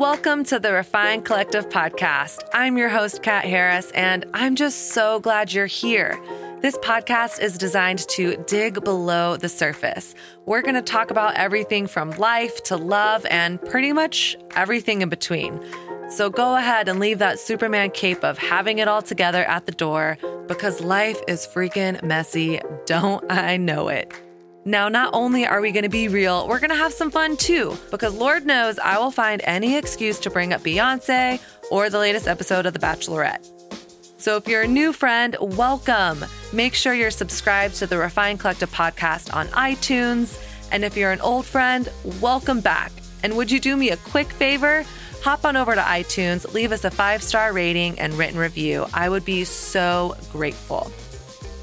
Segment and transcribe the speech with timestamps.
[0.00, 2.38] Welcome to the Refined Collective podcast.
[2.54, 6.18] I'm your host, Kat Harris, and I'm just so glad you're here.
[6.62, 10.14] This podcast is designed to dig below the surface.
[10.46, 15.10] We're going to talk about everything from life to love and pretty much everything in
[15.10, 15.60] between.
[16.08, 19.72] So go ahead and leave that Superman cape of having it all together at the
[19.72, 20.16] door
[20.48, 22.58] because life is freaking messy.
[22.86, 24.18] Don't I know it?
[24.66, 27.38] Now, not only are we going to be real, we're going to have some fun
[27.38, 31.98] too, because Lord knows I will find any excuse to bring up Beyonce or the
[31.98, 33.48] latest episode of The Bachelorette.
[34.18, 36.22] So, if you're a new friend, welcome.
[36.52, 40.38] Make sure you're subscribed to the Refined Collective podcast on iTunes.
[40.70, 41.88] And if you're an old friend,
[42.20, 42.92] welcome back.
[43.22, 44.84] And would you do me a quick favor?
[45.22, 48.86] Hop on over to iTunes, leave us a five star rating and written review.
[48.92, 50.92] I would be so grateful.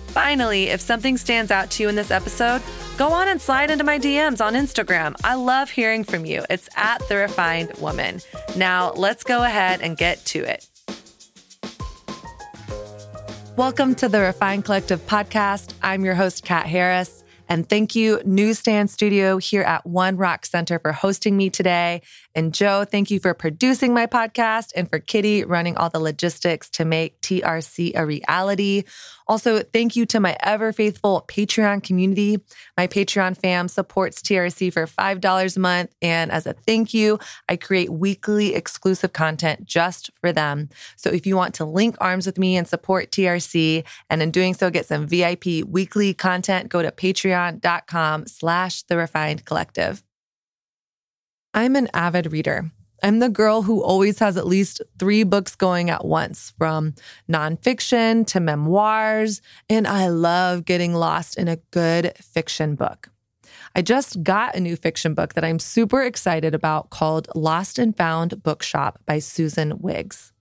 [0.08, 2.62] Finally, if something stands out to you in this episode,
[2.98, 5.16] go on and slide into my DMs on Instagram.
[5.24, 6.44] I love hearing from you.
[6.50, 8.22] It's at The Refined Woman.
[8.56, 10.68] Now, let's go ahead and get to it.
[13.56, 15.74] Welcome to the Refined Collective podcast.
[15.82, 17.24] I'm your host, Kat Harris.
[17.50, 22.02] And thank you, Newsstand Studio here at One Rock Center for hosting me today.
[22.38, 26.70] And Joe, thank you for producing my podcast and for Kitty running all the logistics
[26.70, 28.84] to make TRC a reality.
[29.28, 32.38] Also, thank you to my ever faithful Patreon community.
[32.78, 35.96] My Patreon fam supports TRC for $5 a month.
[36.00, 37.18] And as a thank you,
[37.50, 40.70] I create weekly exclusive content just for them.
[40.96, 44.54] So if you want to link arms with me and support TRC, and in doing
[44.54, 50.04] so, get some VIP weekly content, go to patreon.com slash the refined collective.
[51.54, 52.72] I'm an avid reader.
[53.04, 56.96] I'm the girl who always has at least three books going at once, from
[57.30, 63.10] nonfiction to memoirs, and I love getting lost in a good fiction book.
[63.76, 67.96] I just got a new fiction book that I'm super excited about called Lost and
[67.98, 70.34] Found Bookshop by Susan Wiggs.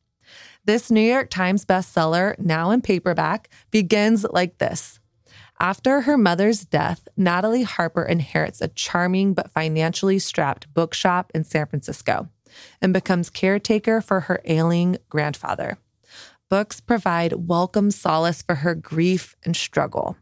[0.65, 4.99] This New York Times bestseller, now in paperback, begins like this.
[5.59, 11.67] After her mother's death, Natalie Harper inherits a charming but financially strapped bookshop in San
[11.67, 12.29] Francisco
[12.83, 15.79] and becomes caretaker for her ailing grandfather.
[16.51, 20.17] Books provide welcome solace for her grief and struggle.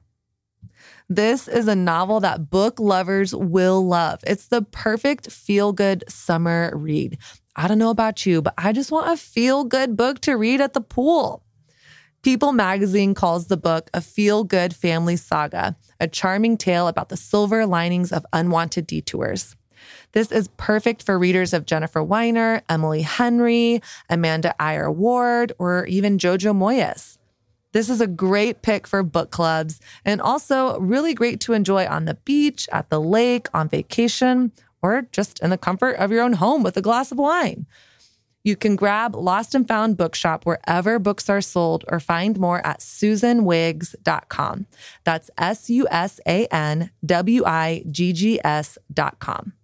[1.08, 4.20] This is a novel that book lovers will love.
[4.26, 7.18] It's the perfect feel good summer read.
[7.56, 10.60] I don't know about you, but I just want a feel good book to read
[10.60, 11.43] at the pool.
[12.24, 17.18] People magazine calls the book a feel good family saga, a charming tale about the
[17.18, 19.56] silver linings of unwanted detours.
[20.12, 26.16] This is perfect for readers of Jennifer Weiner, Emily Henry, Amanda Eyre Ward, or even
[26.16, 27.18] Jojo Moyes.
[27.72, 32.06] This is a great pick for book clubs and also really great to enjoy on
[32.06, 36.32] the beach, at the lake, on vacation, or just in the comfort of your own
[36.32, 37.66] home with a glass of wine.
[38.44, 42.80] You can grab Lost and Found Bookshop wherever books are sold or find more at
[42.80, 44.66] susanwiggs.com.
[45.02, 49.54] That's S U S A N W I G G S.com.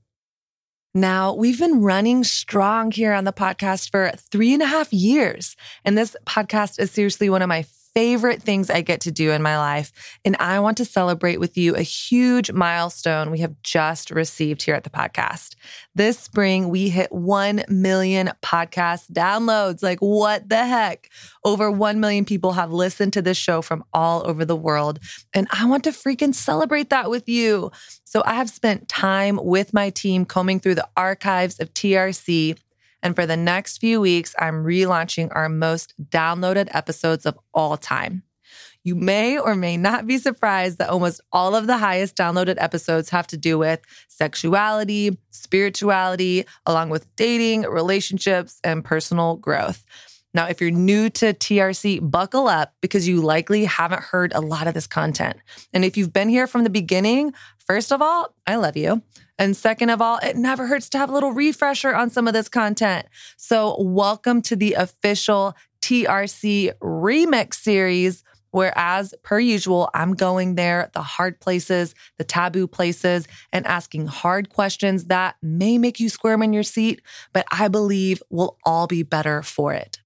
[0.92, 5.56] Now, we've been running strong here on the podcast for three and a half years.
[5.84, 7.62] And this podcast is seriously one of my
[7.94, 9.92] favorite things I get to do in my life.
[10.24, 14.74] And I want to celebrate with you a huge milestone we have just received here
[14.74, 15.54] at the podcast.
[15.94, 19.82] This spring, we hit 1 million podcast downloads.
[19.82, 21.10] Like, what the heck?
[21.44, 25.00] Over 1 million people have listened to this show from all over the world.
[25.34, 27.70] And I want to freaking celebrate that with you.
[28.04, 32.56] So I have spent time with my team combing through the archives of TRC
[33.02, 38.22] and for the next few weeks, I'm relaunching our most downloaded episodes of all time.
[38.82, 43.10] You may or may not be surprised that almost all of the highest downloaded episodes
[43.10, 49.84] have to do with sexuality, spirituality, along with dating, relationships, and personal growth.
[50.32, 54.68] Now, if you're new to TRC, buckle up because you likely haven't heard a lot
[54.68, 55.36] of this content.
[55.72, 59.02] And if you've been here from the beginning, first of all, I love you.
[59.38, 62.34] And second of all, it never hurts to have a little refresher on some of
[62.34, 63.06] this content.
[63.36, 70.90] So, welcome to the official TRC remix series, where, as per usual, I'm going there,
[70.92, 76.42] the hard places, the taboo places, and asking hard questions that may make you squirm
[76.42, 77.00] in your seat,
[77.32, 80.00] but I believe we'll all be better for it.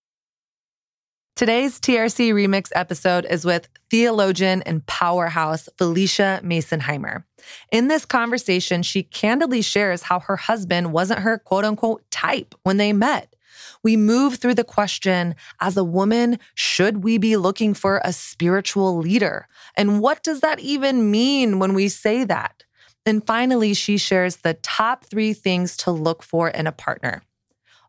[1.36, 7.24] Today's TRC Remix episode is with theologian and powerhouse Phylicia Masonheimer.
[7.72, 12.76] In this conversation, she candidly shares how her husband wasn't her quote unquote type when
[12.76, 13.34] they met.
[13.82, 18.96] We move through the question as a woman, should we be looking for a spiritual
[18.96, 19.48] leader?
[19.76, 22.62] And what does that even mean when we say that?
[23.04, 27.22] And finally, she shares the top three things to look for in a partner.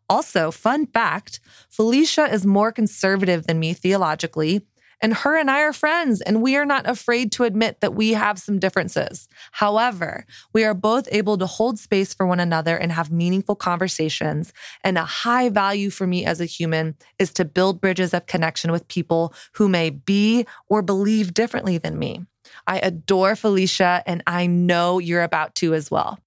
[0.08, 4.62] Also, fun fact Phylicia is more conservative than me theologically,
[5.00, 8.12] and her and I are friends, and we are not afraid to admit that we
[8.12, 9.28] have some differences.
[9.52, 10.24] However,
[10.54, 14.52] we are both able to hold space for one another and have meaningful conversations.
[14.82, 18.72] And a high value for me as a human is to build bridges of connection
[18.72, 22.24] with people who may be or believe differently than me.
[22.66, 26.18] I adore Phylicia, and I know you're about to as well.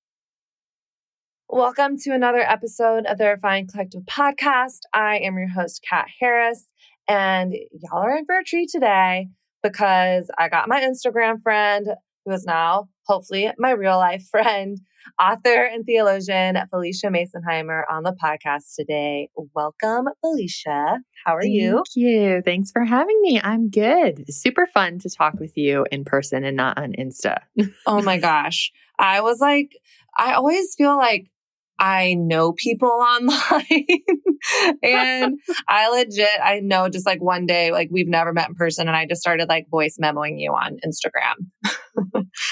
[1.51, 4.81] Welcome to another episode of the Refined Collective podcast.
[4.93, 6.67] I am your host, Kat Harris,
[7.07, 9.29] and y'all are in for a treat today
[9.63, 11.87] because I got my Instagram friend,
[12.23, 14.79] who is now hopefully my real life friend,
[15.19, 19.29] author and theologian Phylicia Masonheimer on the podcast today.
[19.55, 20.99] Welcome, Phylicia.
[21.25, 21.71] How are Thank you?
[21.71, 22.41] Thank you.
[22.45, 23.41] Thanks for having me.
[23.41, 24.31] I'm good.
[24.31, 27.39] Super fun to talk with you in person and not on Insta.
[27.87, 28.71] oh my gosh.
[28.99, 29.71] I was like,
[30.15, 31.25] I always feel like
[31.79, 33.87] I know people online
[34.83, 38.87] and I legit, I know just like one day, like we've never met in person
[38.87, 41.47] and I just started like voice memoing you on Instagram.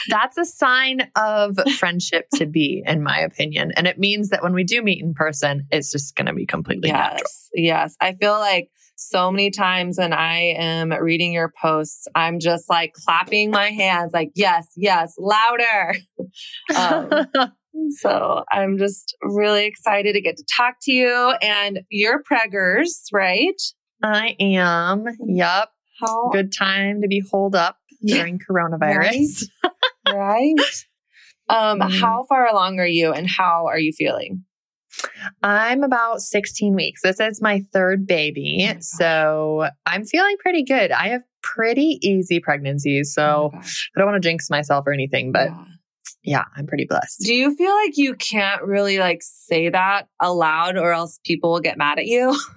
[0.09, 3.71] That's a sign of friendship to be, in my opinion.
[3.75, 6.45] And it means that when we do meet in person, it's just going to be
[6.45, 7.29] completely yes, natural.
[7.53, 7.95] Yes.
[8.01, 12.93] I feel like so many times when I am reading your posts, I'm just like
[12.93, 15.95] clapping my hands, like, yes, yes, louder.
[16.75, 17.25] Um,
[17.89, 21.33] so I'm just really excited to get to talk to you.
[21.41, 23.61] And you're preggers, right?
[24.03, 25.05] I am.
[25.19, 25.69] Yep.
[25.99, 29.43] How good time to be holed up during coronavirus.
[30.07, 30.13] Right.
[30.13, 30.55] right?
[31.49, 32.01] Um, mm.
[32.01, 34.43] how far along are you and how are you feeling?
[35.41, 37.03] I'm about 16 weeks.
[37.03, 38.69] This is my third baby.
[38.69, 40.91] Oh so I'm feeling pretty good.
[40.91, 43.13] I have pretty easy pregnancies.
[43.13, 45.63] So oh I don't want to jinx myself or anything, but yeah
[46.27, 47.21] yeah, I'm pretty blessed.
[47.21, 51.61] Do you feel like you can't really like say that aloud or else people will
[51.61, 52.37] get mad at you?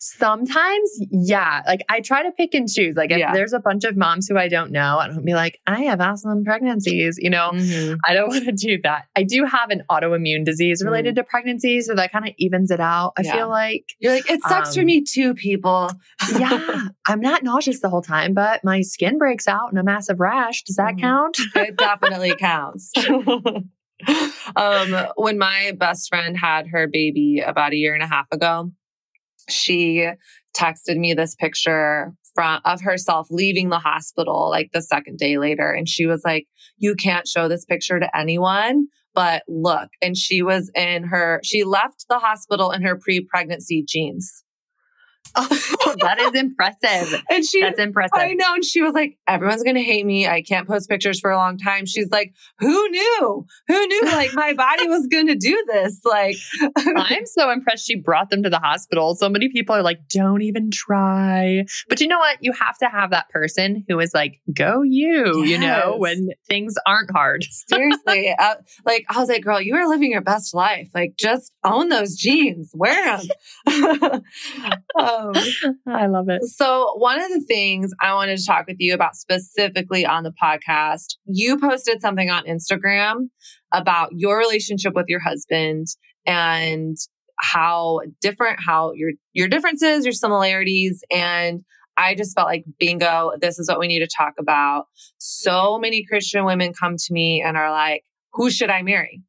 [0.00, 1.62] Sometimes, yeah.
[1.66, 2.96] Like I try to pick and choose.
[2.96, 3.32] Like if yeah.
[3.32, 6.00] there's a bunch of moms who I don't know, I don't be like, I have
[6.00, 7.18] awesome pregnancies.
[7.18, 7.96] You know, mm-hmm.
[8.04, 9.06] I don't want to do that.
[9.16, 11.18] I do have an autoimmune disease related mm.
[11.18, 13.12] to pregnancy, so that kind of evens it out.
[13.18, 13.32] I yeah.
[13.32, 15.90] feel like you're like it sucks um, for me too, people.
[16.38, 20.20] yeah, I'm not nauseous the whole time, but my skin breaks out in a massive
[20.20, 20.62] rash.
[20.64, 21.00] Does that mm.
[21.00, 21.38] count?
[21.56, 22.92] it definitely counts.
[24.56, 28.70] um, when my best friend had her baby about a year and a half ago,
[29.48, 30.08] she
[30.56, 35.70] texted me this picture from of herself leaving the hospital like the second day later
[35.70, 36.46] and she was like
[36.76, 41.64] you can't show this picture to anyone but look and she was in her she
[41.64, 44.44] left the hospital in her pre-pregnancy jeans
[45.36, 47.22] Oh, that is impressive.
[47.30, 48.12] and she, that's impressive.
[48.14, 48.54] I know.
[48.54, 50.26] And she was like, everyone's going to hate me.
[50.26, 51.86] I can't post pictures for a long time.
[51.86, 53.46] She's like, who knew?
[53.68, 56.00] Who knew like my body was going to do this?
[56.04, 56.36] Like,
[56.76, 59.14] I'm so impressed she brought them to the hospital.
[59.14, 61.64] So many people are like, don't even try.
[61.88, 62.38] But you know what?
[62.40, 65.48] You have to have that person who is like, go you, yes.
[65.48, 67.44] you know, when things aren't hard.
[67.68, 68.34] Seriously.
[68.38, 68.54] Uh,
[68.84, 70.90] like, I was like, girl, you are living your best life.
[70.94, 73.18] Like, just own those jeans, wear
[73.66, 74.22] them.
[74.98, 76.42] um, Oh, I love it.
[76.44, 80.32] So, one of the things I wanted to talk with you about specifically on the
[80.42, 83.28] podcast, you posted something on Instagram
[83.72, 85.86] about your relationship with your husband
[86.26, 86.96] and
[87.38, 91.64] how different how your your differences, your similarities and
[91.96, 94.86] I just felt like bingo, this is what we need to talk about.
[95.18, 98.04] So many Christian women come to me and are like,
[98.34, 99.22] who should I marry?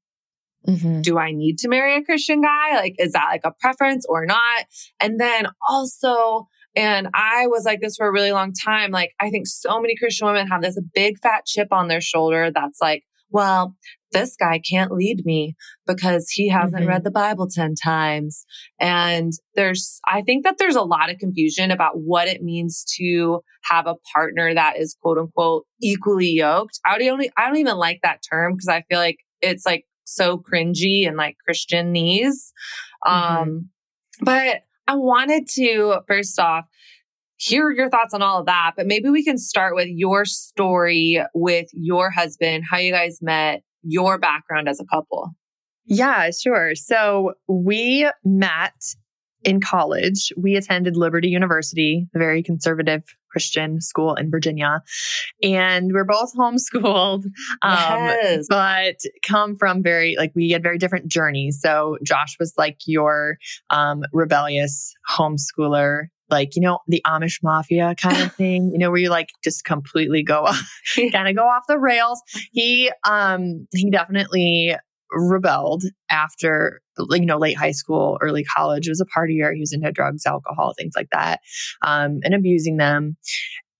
[0.67, 1.01] Mm-hmm.
[1.01, 2.75] Do I need to marry a Christian guy?
[2.75, 4.65] Like, is that like a preference or not?
[4.99, 8.91] And then also, and I was like this for a really long time.
[8.91, 12.51] Like, I think so many Christian women have this big fat chip on their shoulder
[12.53, 13.75] that's like, well,
[14.11, 15.55] this guy can't lead me
[15.85, 16.89] because he hasn't mm-hmm.
[16.89, 18.45] read the Bible 10 times.
[18.79, 23.41] And there's, I think that there's a lot of confusion about what it means to
[23.63, 26.79] have a partner that is quote unquote equally yoked.
[26.85, 30.37] I don't, I don't even like that term because I feel like it's like so
[30.37, 32.51] cringy and like Christianese.
[33.05, 33.11] Mm-hmm.
[33.11, 33.69] Um,
[34.21, 36.65] but I wanted to first off
[37.35, 41.21] hear your thoughts on all of that, but maybe we can start with your story
[41.35, 45.35] with your husband, how you guys met, your background as a couple.
[45.85, 46.73] Yeah, sure.
[46.73, 48.73] So we met
[49.47, 50.33] in college.
[50.35, 54.83] We attended Liberty University, a very conservative Christian school in Virginia.
[55.41, 57.31] And we're both homeschooled, um,
[57.63, 58.45] yes.
[58.49, 61.61] but come from very, like, we had very different journeys.
[61.61, 63.37] So Josh was like your
[63.69, 68.99] um, rebellious homeschooler like you know the amish mafia kind of thing you know where
[68.99, 70.69] you like just completely go off,
[71.13, 74.75] kind of go off the rails he um he definitely
[75.11, 78.87] rebelled after you know late high school early college.
[78.87, 81.39] Was a partier he was into drugs alcohol things like that
[81.81, 83.17] um, and abusing them.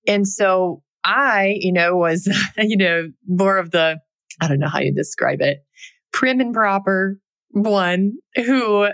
[0.08, 3.98] And so i you know was you know more of the
[4.42, 5.60] i don't know how you describe it
[6.12, 7.18] prim and proper
[7.52, 8.90] one who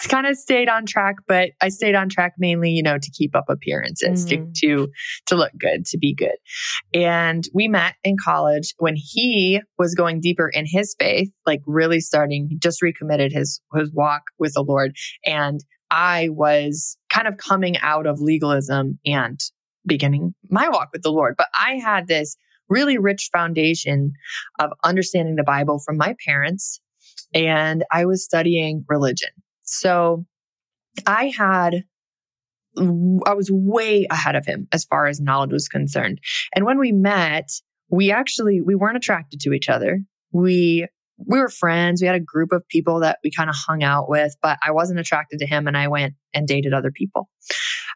[0.00, 3.34] kind of stayed on track, but I stayed on track mainly, you know, to keep
[3.34, 4.28] up appearances, mm.
[4.28, 4.92] to, to,
[5.26, 6.36] to look good, to be good.
[6.94, 12.00] And we met in college when he was going deeper in his faith, like really
[12.00, 14.96] starting, he just recommitted his, his walk with the Lord.
[15.24, 19.40] And I was kind of coming out of legalism and
[19.86, 21.34] beginning my walk with the Lord.
[21.36, 22.36] But I had this
[22.68, 24.12] really rich foundation
[24.58, 26.80] of understanding the Bible from my parents.
[27.34, 29.30] And I was studying religion.
[29.68, 30.24] So
[31.06, 31.84] I had,
[32.76, 36.20] I was way ahead of him as far as knowledge was concerned.
[36.54, 37.50] And when we met,
[37.90, 40.00] we actually, we weren't attracted to each other.
[40.32, 40.86] We,
[41.26, 42.00] we were friends.
[42.00, 44.70] We had a group of people that we kind of hung out with, but I
[44.70, 47.28] wasn't attracted to him and I went and dated other people.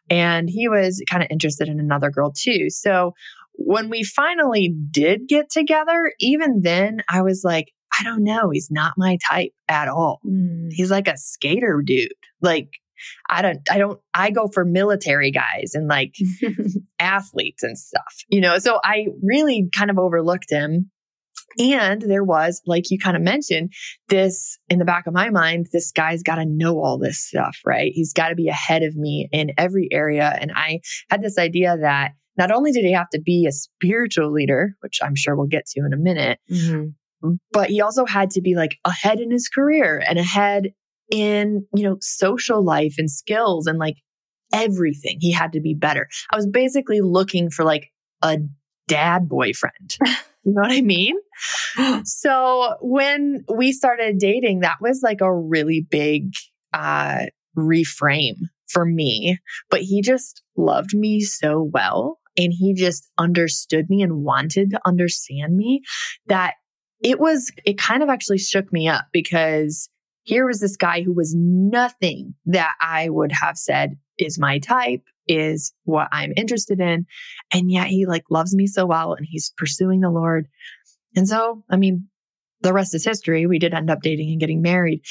[0.09, 2.69] And he was kind of interested in another girl too.
[2.69, 3.13] So
[3.53, 8.49] when we finally did get together, even then I was like, I don't know.
[8.49, 10.19] He's not my type at all.
[10.25, 10.69] Mm.
[10.71, 12.11] He's like a skater dude.
[12.41, 12.69] Like,
[13.29, 16.15] I don't, I don't, I go for military guys and like
[16.99, 18.59] athletes and stuff, you know?
[18.59, 20.89] So I really kind of overlooked him.
[21.59, 23.73] And there was, like you kind of mentioned,
[24.07, 27.57] this in the back of my mind, this guy's got to know all this stuff,
[27.65, 27.91] right?
[27.93, 30.35] He's got to be ahead of me in every area.
[30.39, 34.31] And I had this idea that not only did he have to be a spiritual
[34.31, 36.89] leader, which I'm sure we'll get to in a minute, mm-hmm
[37.51, 40.73] but he also had to be like ahead in his career and ahead
[41.11, 43.97] in, you know, social life and skills and like
[44.51, 45.17] everything.
[45.19, 46.07] He had to be better.
[46.31, 48.37] I was basically looking for like a
[48.87, 49.97] dad boyfriend.
[50.45, 51.15] You know what I mean?
[52.03, 56.33] so when we started dating, that was like a really big
[56.73, 57.27] uh,
[57.57, 58.35] reframe
[58.67, 59.39] for me.
[59.69, 64.81] But he just loved me so well and he just understood me and wanted to
[64.85, 65.81] understand me
[66.27, 66.55] that
[67.03, 69.89] it was, it kind of actually shook me up because
[70.23, 75.03] here was this guy who was nothing that I would have said is my type,
[75.27, 77.05] is what I'm interested in.
[77.51, 80.47] And yet he like loves me so well and he's pursuing the Lord.
[81.15, 82.07] And so, I mean,
[82.61, 83.45] the rest is history.
[83.45, 85.01] We did end up dating and getting married.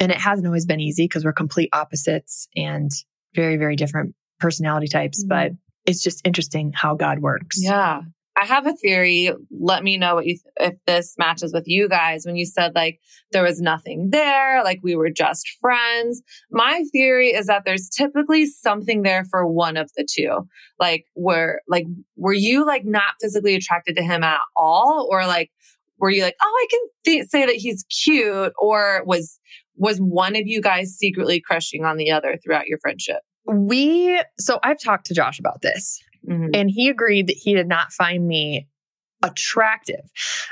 [0.00, 2.90] And it hasn't always been easy because we're complete opposites and
[3.34, 5.22] very, very different personality types.
[5.22, 5.28] Mm-hmm.
[5.28, 5.52] But
[5.86, 7.58] it's just interesting how God works.
[7.60, 8.02] Yeah.
[8.36, 9.30] I have a theory.
[9.50, 12.24] Let me know what you th- if this matches with you guys.
[12.24, 12.98] When you said like
[13.30, 16.22] there was nothing there, like we were just friends.
[16.50, 20.48] My theory is that there's typically something there for one of the two.
[20.80, 21.86] Like were like
[22.16, 25.50] were you like not physically attracted to him at all, or like
[25.98, 29.38] were you like oh I can th- say that he's cute, or was
[29.76, 33.20] was one of you guys secretly crushing on the other throughout your friendship?
[33.46, 36.50] We so I've talked to Josh about this Mm-hmm.
[36.54, 38.68] And he agreed that he did not find me
[39.22, 40.00] attractive.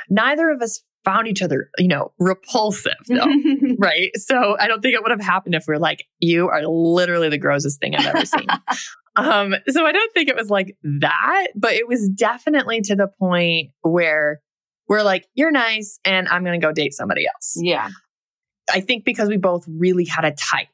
[0.08, 3.26] Neither of us found each other, you know, repulsive though.
[3.78, 4.10] right.
[4.16, 7.28] So I don't think it would have happened if we are like, you are literally
[7.28, 8.46] the grossest thing I've ever seen.
[9.16, 13.08] um, so I don't think it was like that, but it was definitely to the
[13.18, 14.40] point where
[14.88, 17.56] we're like, you're nice and I'm going to go date somebody else.
[17.56, 17.88] Yeah.
[18.72, 20.68] I think because we both really had a type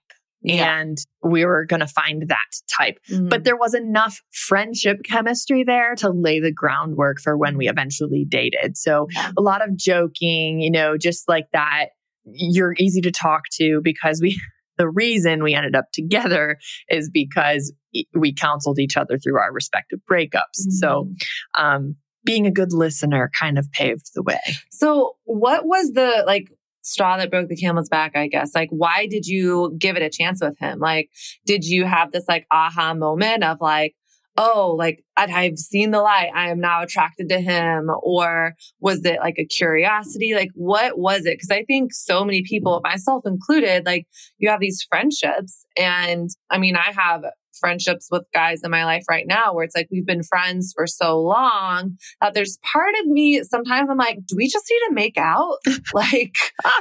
[0.47, 0.79] yeah.
[0.79, 2.99] and we were going to find that type.
[3.11, 3.29] Mm-hmm.
[3.29, 8.25] But there was enough friendship chemistry there to lay the groundwork for when we eventually
[8.29, 8.77] dated.
[8.77, 9.33] So yeah.
[9.37, 11.87] a lot of joking, you know, just like that.
[12.25, 14.41] You're easy to talk to because we,
[14.79, 17.73] the reason we ended up together is because
[18.15, 20.61] we counseled each other through our respective breakups.
[20.61, 20.71] Mm-hmm.
[20.71, 21.11] So,
[21.55, 24.41] um, being a good listener kind of paved the way.
[24.71, 26.49] So, what was the like
[26.87, 28.55] straw that broke the camel's back, I guess.
[28.55, 30.79] Like, why did you give it a chance with him?
[30.79, 31.11] Like,
[31.45, 33.95] did you have this like aha moment of like,
[34.39, 36.31] oh, like I've seen the light.
[36.35, 37.91] I am now attracted to him.
[38.03, 40.35] Or was it like a curiosity?
[40.35, 41.41] Like, what was it?
[41.41, 44.07] Cause I think so many people, myself included, like
[44.39, 45.65] you have these friendships.
[45.77, 47.25] And I mean, I have
[47.59, 50.87] friendships with guys in my life right now where it's like we've been friends for
[50.87, 54.95] so long that there's part of me sometimes I'm like, do we just need to
[54.95, 55.59] make out?
[55.95, 56.37] like,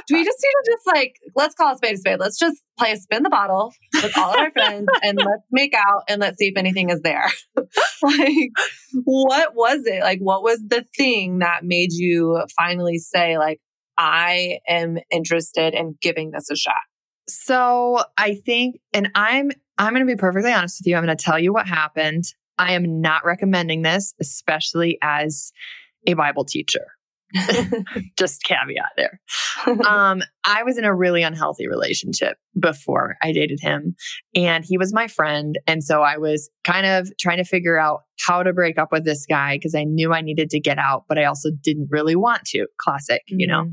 [0.06, 2.20] do we just need to just like, let's call a spade a spade.
[2.20, 5.74] Let's just play a spin the bottle with all of our friends and let's make
[5.74, 7.30] out and let's see if anything is there.
[8.02, 8.50] like,
[9.04, 10.02] what was it?
[10.02, 13.60] Like, what was the thing that made you finally say, like,
[13.98, 16.74] I am interested in giving this a shot?
[17.28, 20.96] So I think, and I'm I'm going to be perfectly honest with you.
[20.96, 22.24] I'm going to tell you what happened.
[22.58, 25.52] I am not recommending this, especially as
[26.06, 26.86] a Bible teacher.
[28.18, 29.20] Just caveat there.
[29.86, 33.96] um, I was in a really unhealthy relationship before I dated him,
[34.34, 35.58] and he was my friend.
[35.66, 39.04] And so I was kind of trying to figure out how to break up with
[39.04, 42.16] this guy because I knew I needed to get out, but I also didn't really
[42.16, 42.66] want to.
[42.80, 43.64] Classic, you know?
[43.64, 43.72] Mm-hmm.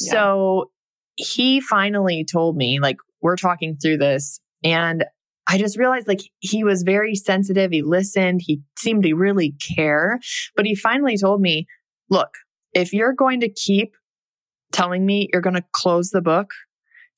[0.00, 0.10] Yeah.
[0.10, 0.70] So
[1.16, 5.04] he finally told me, like, we're talking through this, and
[5.46, 7.70] I just realized like he was very sensitive.
[7.70, 8.40] He listened.
[8.42, 10.18] He seemed to really care.
[10.56, 11.66] But he finally told me,
[12.08, 12.30] look,
[12.72, 13.94] if you're going to keep
[14.72, 16.50] telling me you're going to close the book,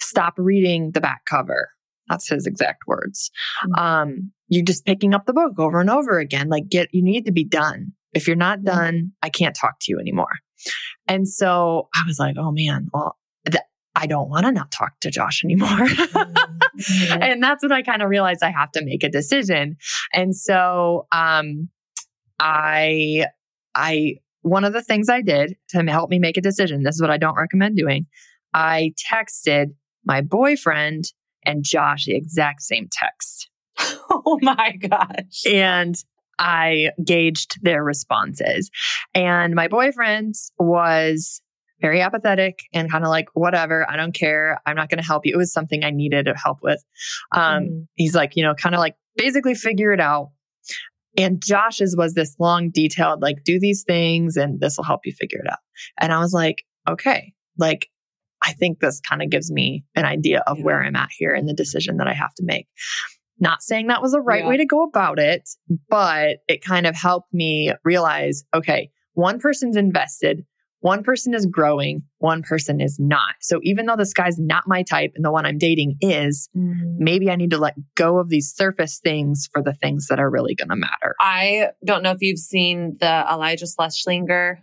[0.00, 1.70] stop reading the back cover.
[2.08, 3.30] That's his exact words.
[3.64, 3.84] Mm-hmm.
[3.84, 6.48] Um, you're just picking up the book over and over again.
[6.48, 7.92] Like get, you need to be done.
[8.12, 8.76] If you're not mm-hmm.
[8.76, 10.38] done, I can't talk to you anymore.
[11.06, 13.16] And so I was like, oh man, well,
[13.96, 15.68] I don't want to not talk to Josh anymore.
[15.68, 17.22] mm-hmm.
[17.22, 19.76] And that's when I kind of realized I have to make a decision.
[20.12, 21.70] And so, um,
[22.38, 23.26] I,
[23.74, 27.00] I one of the things I did to help me make a decision, this is
[27.00, 28.06] what I don't recommend doing.
[28.54, 29.68] I texted
[30.04, 31.06] my boyfriend
[31.44, 33.48] and Josh the exact same text.
[34.10, 35.46] oh my gosh.
[35.50, 35.96] And
[36.38, 38.70] I gauged their responses.
[39.14, 41.40] And my boyfriend was
[41.80, 44.60] very apathetic and kind of like, whatever, I don't care.
[44.66, 45.34] I'm not going to help you.
[45.34, 46.82] It was something I needed help with.
[47.32, 47.86] Um, mm.
[47.94, 50.30] He's like, you know, kind of like basically figure it out.
[51.18, 55.12] And Josh's was this long, detailed, like, do these things and this will help you
[55.12, 55.58] figure it out.
[55.98, 57.88] And I was like, okay, like,
[58.42, 60.64] I think this kind of gives me an idea of yeah.
[60.64, 62.68] where I'm at here and the decision that I have to make.
[63.38, 64.48] Not saying that was the right yeah.
[64.48, 65.48] way to go about it,
[65.88, 70.44] but it kind of helped me realize, okay, one person's invested,
[70.80, 73.34] one person is growing, one person is not.
[73.40, 76.96] So even though this guy's not my type and the one I'm dating is, mm-hmm.
[76.98, 80.30] maybe I need to let go of these surface things for the things that are
[80.30, 81.14] really going to matter.
[81.18, 84.58] I don't know if you've seen the Iliza Shlesinger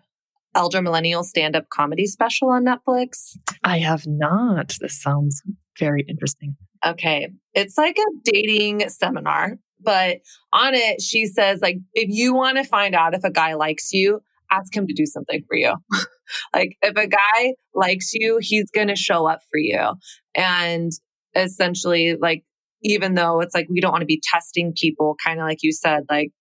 [0.55, 3.36] Elder Millennial stand up comedy special on Netflix.
[3.63, 4.75] I have not.
[4.79, 5.41] This sounds
[5.79, 6.55] very interesting.
[6.86, 7.29] Okay.
[7.53, 10.19] It's like a dating seminar, but
[10.52, 13.93] on it, she says, like, if you want to find out if a guy likes
[13.93, 14.21] you,
[14.54, 15.76] ask him to do something for you.
[16.56, 19.94] like if a guy likes you, he's going to show up for you.
[20.36, 20.92] And
[21.36, 22.44] essentially like
[22.84, 25.72] even though it's like we don't want to be testing people kind of like you
[25.72, 26.32] said like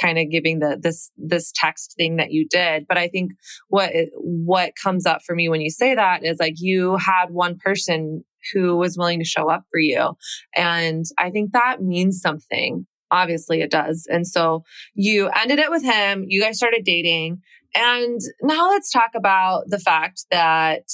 [0.00, 3.32] kind of giving the this this text thing that you did but i think
[3.68, 7.56] what what comes up for me when you say that is like you had one
[7.58, 10.12] person who was willing to show up for you
[10.54, 14.64] and i think that means something obviously it does and so
[14.94, 17.40] you ended it with him you guys started dating
[17.76, 20.84] and now let's talk about the fact that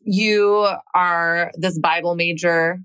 [0.00, 2.80] you are this Bible major,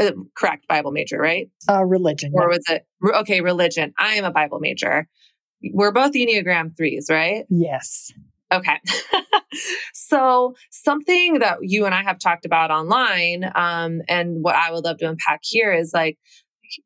[0.00, 1.50] uh, correct Bible major, right?
[1.68, 2.32] Uh, religion.
[2.34, 2.86] Or was it?
[3.04, 3.92] Okay, religion.
[3.98, 5.08] I am a Bible major.
[5.74, 7.44] We're both Enneagram threes, right?
[7.50, 8.10] Yes.
[8.50, 8.80] Okay.
[9.94, 14.84] so something that you and I have talked about online, um, and what I would
[14.84, 16.18] love to unpack here is like,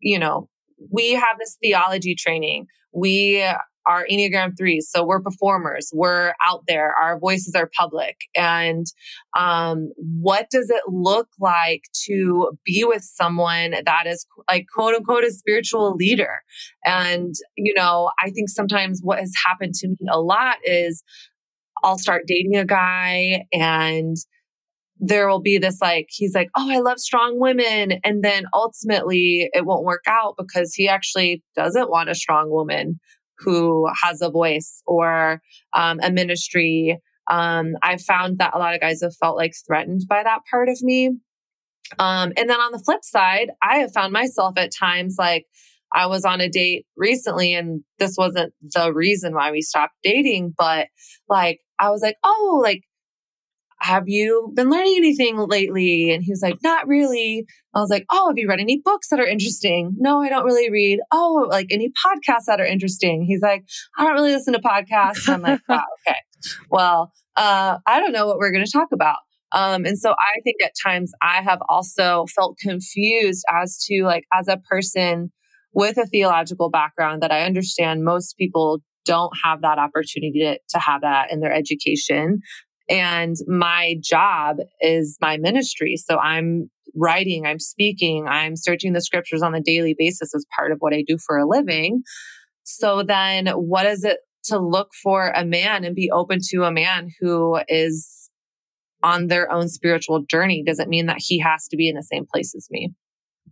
[0.00, 0.48] you know,
[0.90, 2.66] we have this theology training.
[2.92, 3.44] We
[3.86, 4.88] are Enneagram threes.
[4.90, 5.90] So we're performers.
[5.94, 6.92] We're out there.
[7.00, 8.16] Our voices are public.
[8.34, 8.84] And
[9.38, 15.24] um, what does it look like to be with someone that is like quote unquote
[15.24, 16.40] a spiritual leader?
[16.84, 21.04] And, you know, I think sometimes what has happened to me a lot is
[21.84, 24.16] I'll start dating a guy and
[24.98, 28.00] there will be this like, he's like, oh, I love strong women.
[28.04, 32.98] And then ultimately it won't work out because he actually doesn't want a strong woman
[33.38, 35.40] who has a voice or
[35.74, 36.98] um, a ministry.
[37.30, 40.68] Um, I've found that a lot of guys have felt like threatened by that part
[40.68, 41.08] of me.
[41.98, 45.46] Um, and then on the flip side, I have found myself at times like
[45.94, 50.54] I was on a date recently and this wasn't the reason why we stopped dating,
[50.56, 50.88] but
[51.28, 52.82] like I was like, oh, like
[53.80, 56.12] have you been learning anything lately?
[56.12, 57.46] And he was like, not really.
[57.74, 59.94] I was like, oh, have you read any books that are interesting?
[59.98, 61.00] No, I don't really read.
[61.12, 63.24] Oh, like any podcasts that are interesting?
[63.26, 63.64] He's like,
[63.98, 65.26] I don't really listen to podcasts.
[65.26, 66.18] And I'm like, wow, okay.
[66.70, 69.18] Well, uh, I don't know what we're going to talk about.
[69.52, 74.24] Um, and so I think at times I have also felt confused as to like,
[74.32, 75.32] as a person
[75.72, 80.78] with a theological background that I understand most people don't have that opportunity to, to
[80.78, 82.40] have that in their education.
[82.88, 85.96] And my job is my ministry.
[85.96, 90.72] So I'm writing, I'm speaking, I'm searching the scriptures on a daily basis as part
[90.72, 92.02] of what I do for a living.
[92.62, 96.72] So then what is it to look for a man and be open to a
[96.72, 98.30] man who is
[99.02, 100.62] on their own spiritual journey?
[100.64, 102.92] Doesn't mean that he has to be in the same place as me.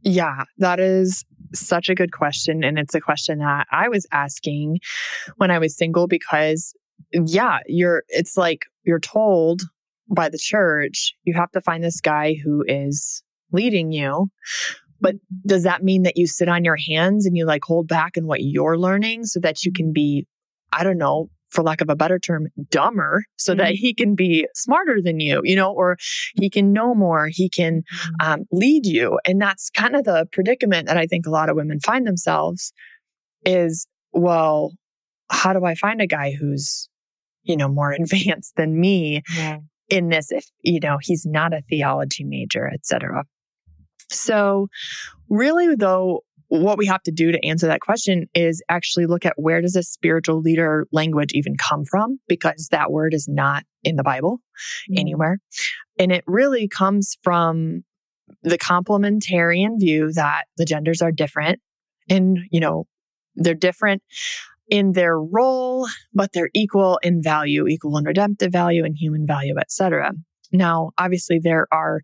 [0.03, 2.65] Yeah, that is such a good question.
[2.65, 4.81] And it's a question that I was asking
[5.37, 6.75] when I was single because
[7.13, 9.63] yeah, you're, it's like you're told
[10.15, 14.29] by the church, you have to find this guy who is leading you.
[15.01, 18.17] But does that mean that you sit on your hands and you like hold back
[18.17, 20.27] in what you're learning so that you can be,
[20.73, 23.59] I don't know, for lack of a better term, dumber so mm-hmm.
[23.59, 25.97] that he can be smarter than you, you know, or
[26.35, 28.33] he can know more, he can mm-hmm.
[28.33, 29.19] um, lead you.
[29.25, 32.73] And that's kind of the predicament that I think a lot of women find themselves
[33.47, 34.73] is, well,
[35.35, 36.89] how do I find a guy who's,
[37.43, 39.59] you know, more advanced than me yeah.
[39.89, 43.25] in this if, you know, he's not a theology major, et cetera.
[44.11, 44.69] So
[45.29, 49.33] really though, what we have to do to answer that question is actually look at
[49.37, 52.21] where does a spiritual leader language even come from?
[52.29, 54.39] Because that word is not in the Bible
[54.91, 54.99] mm-hmm.
[54.99, 55.39] anywhere.
[55.99, 57.83] And it really comes from
[58.43, 61.61] the complementarian view that the genders are different
[62.09, 62.87] and, you know,
[63.37, 64.03] they're different
[64.69, 69.55] in their role, but they're equal in value, equal in redemptive value and human value,
[69.59, 70.13] etc.
[70.53, 72.01] Now, obviously there are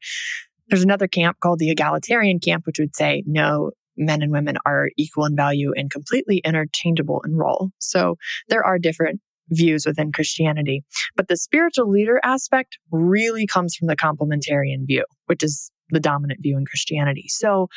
[0.68, 4.90] there's another camp called the egalitarian camp, which would say, no, men and women are
[4.96, 7.70] equal in value and completely interchangeable in role.
[7.78, 8.16] So
[8.48, 9.20] there are different
[9.50, 10.84] views within Christianity.
[11.16, 16.40] But the spiritual leader aspect really comes from the complementarian view, which is the dominant
[16.40, 17.26] view in Christianity.
[17.28, 17.68] So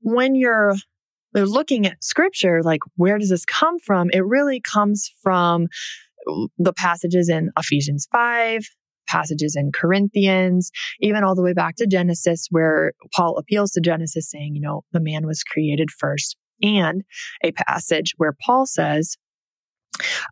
[0.00, 0.74] when you're
[1.32, 4.10] they're looking at scripture, like where does this come from?
[4.12, 5.68] It really comes from
[6.58, 8.64] the passages in Ephesians 5,
[9.08, 14.30] passages in Corinthians, even all the way back to Genesis, where Paul appeals to Genesis
[14.30, 16.36] saying, you know, the man was created first.
[16.62, 17.02] And
[17.42, 19.16] a passage where Paul says,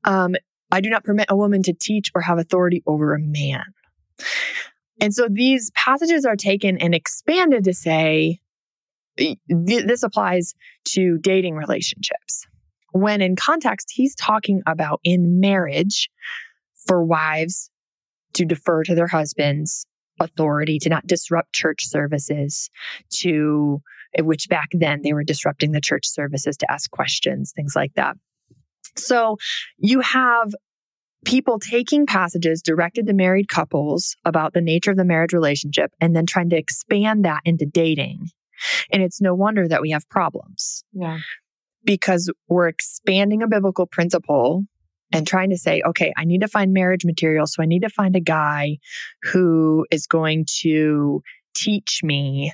[0.04, 0.36] um,
[0.70, 3.64] I do not permit a woman to teach or have authority over a man.
[5.00, 8.38] And so these passages are taken and expanded to say,
[9.48, 10.54] this applies
[10.86, 12.46] to dating relationships.
[12.92, 16.10] When in context, he's talking about in marriage
[16.86, 17.70] for wives
[18.34, 19.86] to defer to their husbands'
[20.20, 22.70] authority, to not disrupt church services,
[23.10, 23.80] to
[24.14, 27.94] eh, which back then they were disrupting the church services to ask questions, things like
[27.94, 28.16] that.
[28.96, 29.36] So
[29.78, 30.52] you have
[31.24, 36.16] people taking passages directed to married couples about the nature of the marriage relationship and
[36.16, 38.30] then trying to expand that into dating
[38.92, 40.84] and it's no wonder that we have problems.
[40.92, 41.18] Yeah.
[41.84, 44.64] Because we're expanding a biblical principle
[45.12, 47.46] and trying to say, okay, I need to find marriage material.
[47.46, 48.78] So I need to find a guy
[49.24, 51.22] who is going to
[51.54, 52.52] teach me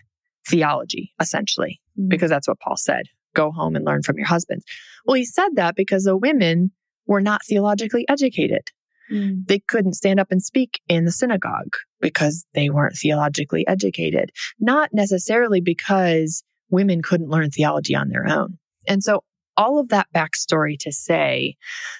[0.48, 2.08] theology, essentially, mm-hmm.
[2.08, 3.02] because that's what Paul said.
[3.34, 4.64] Go home and learn from your husbands.
[5.04, 6.70] Well, he said that because the women
[7.06, 8.70] were not theologically educated.
[9.12, 9.46] Mm.
[9.46, 14.90] They couldn't stand up and speak in the synagogue because they weren't theologically educated, not
[14.92, 18.58] necessarily because women couldn't learn theology on their own.
[18.88, 19.22] And so
[19.56, 21.56] all of that backstory to say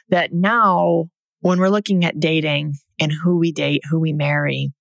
[0.08, 1.06] that now
[1.40, 4.72] when we're looking at dating and who we date, who we marry,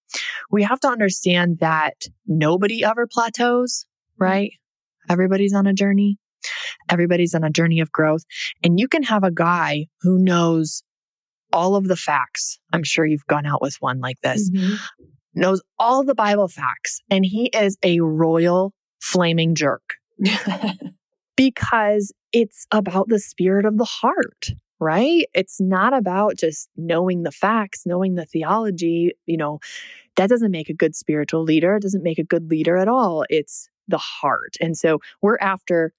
[0.51, 3.85] we have to understand that nobody ever plateaus,
[4.17, 4.51] right?
[5.09, 6.17] Everybody's on a journey.
[6.89, 8.23] Everybody's on a journey of growth.
[8.63, 10.83] And you can have a guy who knows
[11.55, 12.59] all of the facts.
[12.73, 14.51] I'm sure you've gone out with one like this.
[14.51, 14.75] Mm-hmm.
[15.33, 19.95] Knows all the Bible facts and he is a royal flaming jerk.
[21.35, 25.25] because it's about the spirit of the heart, right?
[25.33, 29.59] It's not about just knowing the facts, knowing the theology, you know,
[30.15, 31.75] that doesn't make a good spiritual leader.
[31.75, 33.25] It doesn't make a good leader at all.
[33.29, 34.55] It's the heart.
[34.61, 35.93] And so we're after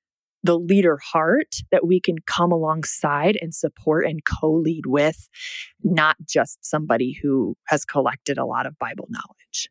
[0.46, 5.28] the leader heart that we can come alongside and support and co lead with,
[5.82, 9.68] not just somebody who has collected a lot of Bible knowledge.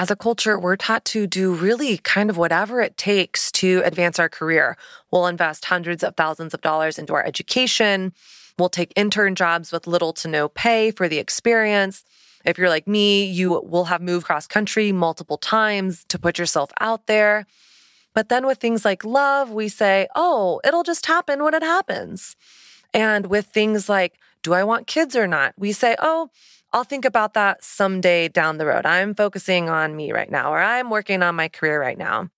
[0.00, 4.20] As a culture, we're taught to do really kind of whatever it takes to advance
[4.20, 4.76] our career.
[5.10, 8.12] We'll invest hundreds of thousands of dollars into our education.
[8.58, 12.04] We'll take intern jobs with little to no pay for the experience.
[12.44, 16.70] If you're like me, you will have moved cross country multiple times to put yourself
[16.80, 17.46] out there.
[18.18, 22.34] But then with things like love, we say, oh, it'll just happen when it happens.
[22.92, 25.54] And with things like, do I want kids or not?
[25.56, 26.28] We say, oh,
[26.72, 28.86] I'll think about that someday down the road.
[28.86, 32.28] I'm focusing on me right now, or I'm working on my career right now.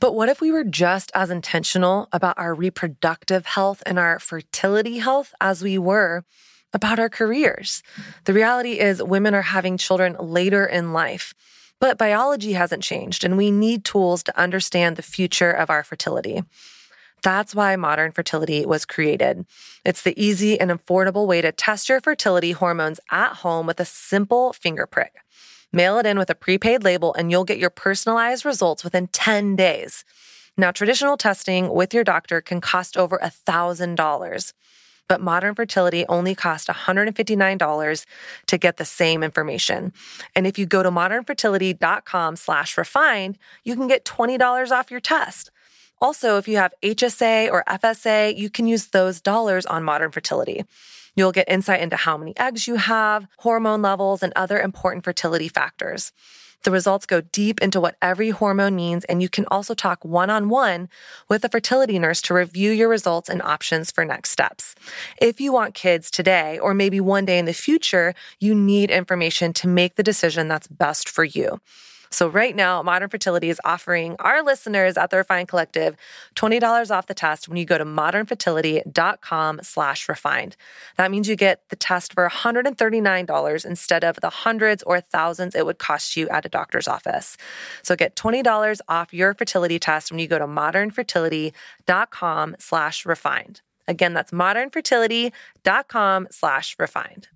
[0.00, 4.98] But what if we were just as intentional about our reproductive health and our fertility
[4.98, 6.24] health as we were
[6.72, 7.84] about our careers?
[7.92, 8.10] Mm-hmm.
[8.24, 11.34] The reality is, women are having children later in life.
[11.80, 16.44] But biology hasn't changed, and we need tools to understand the future of our fertility.
[17.22, 19.46] That's why modern fertility was created.
[19.84, 23.84] It's the easy and affordable way to test your fertility hormones at home with a
[23.84, 25.14] simple finger prick.
[25.72, 29.56] Mail it in with a prepaid label, and you'll get your personalized results within 10
[29.56, 30.04] days.
[30.56, 34.52] Now, traditional testing with your doctor can cost over $1,000.
[35.10, 38.06] But Modern Fertility only costs $159
[38.46, 39.92] to get the same information.
[40.36, 45.50] And if you go to modernfertility.com slash refined, you can get $20 off your test.
[46.00, 50.64] Also, if you have HSA or FSA, you can use those dollars on Modern Fertility.
[51.16, 55.48] You'll get insight into how many eggs you have, hormone levels, and other important fertility
[55.48, 56.12] factors.
[56.62, 60.28] The results go deep into what every hormone means, and you can also talk one
[60.28, 60.88] on one
[61.28, 64.74] with a fertility nurse to review your results and options for next steps.
[65.20, 69.52] If you want kids today, or maybe one day in the future, you need information
[69.54, 71.60] to make the decision that's best for you.
[72.10, 75.96] So right now, Modern Fertility is offering our listeners at the Refined Collective
[76.34, 80.56] $20 off the test when you go to modernfertility.com slash refined.
[80.96, 85.64] That means you get the test for $139 instead of the hundreds or thousands it
[85.64, 87.36] would cost you at a doctor's office.
[87.82, 93.60] So get $20 off your fertility test when you go to modernfertility.com slash refined.
[93.86, 97.28] Again, that's modernfertility.com slash refined.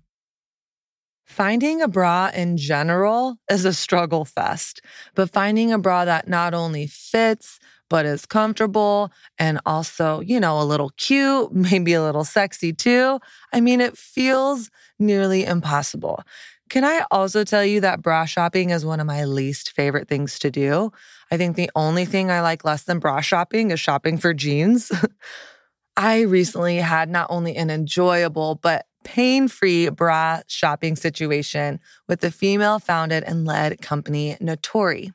[1.25, 4.81] Finding a bra in general is a struggle fest,
[5.15, 7.59] but finding a bra that not only fits,
[7.89, 13.19] but is comfortable and also, you know, a little cute, maybe a little sexy too.
[13.53, 16.23] I mean, it feels nearly impossible.
[16.69, 20.39] Can I also tell you that bra shopping is one of my least favorite things
[20.39, 20.91] to do?
[21.31, 24.91] I think the only thing I like less than bra shopping is shopping for jeans.
[25.97, 32.31] I recently had not only an enjoyable, but pain free bra shopping situation with the
[32.31, 35.13] female founded and led company Natori.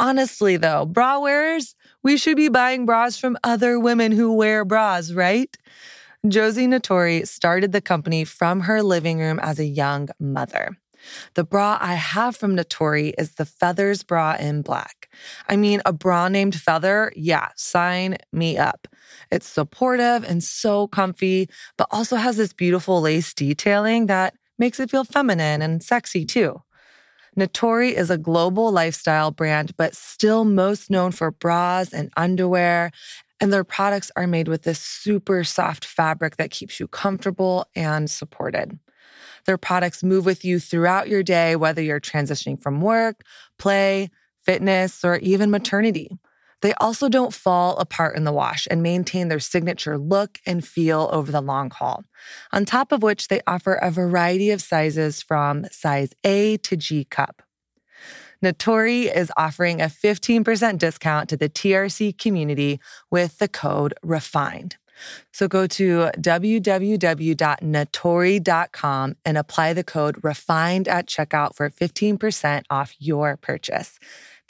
[0.00, 5.12] Honestly, though, bra wearers, we should be buying bras from other women who wear bras,
[5.12, 5.56] right?
[6.26, 10.76] Josie Natori started the company from her living room as a young mother.
[11.34, 15.08] The bra I have from Natori is the Feathers bra in black.
[15.48, 17.12] I mean, a bra named Feather?
[17.16, 18.88] Yeah, sign me up.
[19.30, 24.90] It's supportive and so comfy, but also has this beautiful lace detailing that makes it
[24.90, 26.62] feel feminine and sexy too.
[27.38, 32.90] Natori is a global lifestyle brand, but still most known for bras and underwear.
[33.40, 38.10] And their products are made with this super soft fabric that keeps you comfortable and
[38.10, 38.78] supported.
[39.46, 43.22] Their products move with you throughout your day, whether you're transitioning from work,
[43.58, 44.10] play,
[44.42, 46.18] fitness, or even maternity.
[46.62, 51.08] They also don't fall apart in the wash and maintain their signature look and feel
[51.12, 52.04] over the long haul.
[52.52, 57.04] On top of which, they offer a variety of sizes from size A to G
[57.04, 57.42] cup.
[58.42, 64.76] Natori is offering a 15% discount to the TRC community with the code REFINED.
[65.32, 73.36] So go to www.natori.com and apply the code REFINED at checkout for 15% off your
[73.36, 73.98] purchase.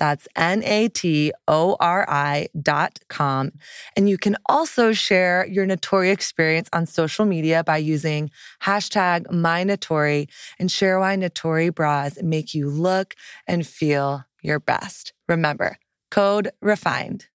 [0.00, 3.52] That's N A T O R I dot com.
[3.94, 8.30] And you can also share your Natori experience on social media by using
[8.62, 13.14] hashtag MyNatori and share why Natori bras make you look
[13.46, 15.12] and feel your best.
[15.28, 15.76] Remember,
[16.10, 17.29] code refined.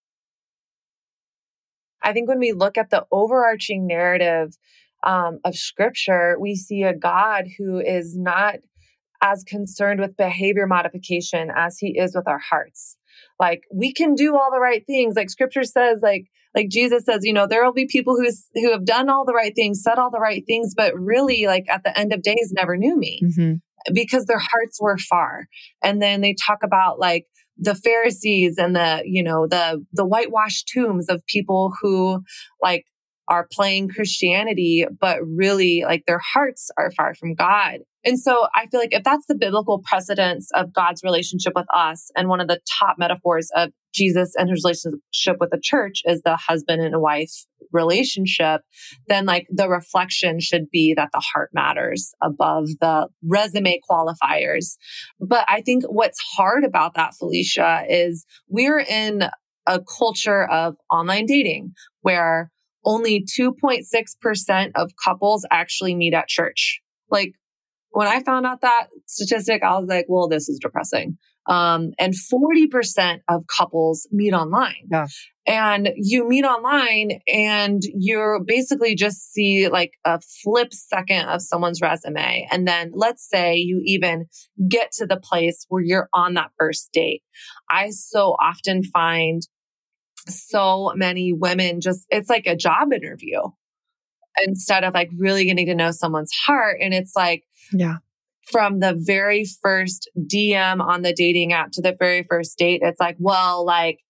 [2.05, 4.55] I think when we look at the overarching narrative
[5.03, 8.55] um, of scripture, we see a God who is not
[9.21, 12.95] as concerned with behavior modification as he is with our hearts.
[13.39, 15.15] Like we can do all the right things.
[15.15, 18.71] Like scripture says, like, like Jesus says, you know, there will be people who who
[18.71, 21.83] have done all the right things, said all the right things, but really like at
[21.83, 23.93] the end of days never knew me mm-hmm.
[23.93, 25.47] because their hearts were far.
[25.83, 27.25] And then they talk about like
[27.57, 32.23] the Pharisees and the, you know, the, the whitewashed tombs of people who
[32.61, 32.85] like
[33.27, 37.79] are playing Christianity, but really like their hearts are far from God.
[38.03, 42.11] And so I feel like if that's the biblical precedence of God's relationship with us,
[42.15, 46.21] and one of the top metaphors of Jesus and his relationship with the church is
[46.21, 47.31] the husband and wife
[47.71, 48.61] relationship,
[49.07, 54.75] then like the reflection should be that the heart matters above the resume qualifiers.
[55.19, 59.23] But I think what's hard about that, Phylicia, is we're in
[59.67, 62.51] a culture of online dating where
[62.85, 66.81] only 2.6% of couples actually meet at church.
[67.09, 67.33] Like
[67.91, 71.17] when I found out that statistic, I was like, well, this is depressing.
[71.47, 74.87] Um, and 40% of couples meet online.
[74.91, 75.05] Yeah.
[75.47, 81.81] And you meet online and you're basically just see like a flip second of someone's
[81.81, 82.47] resume.
[82.51, 84.25] And then let's say you even
[84.67, 87.21] get to the place where you're on that first date.
[87.69, 89.43] I so often find
[90.27, 93.39] so many women just, it's like a job interview
[94.45, 96.77] instead of like really getting to know someone's heart.
[96.81, 97.97] And it's like, yeah.
[98.51, 102.99] From the very first DM on the dating app to the very first date, it's
[102.99, 104.01] like, well, like,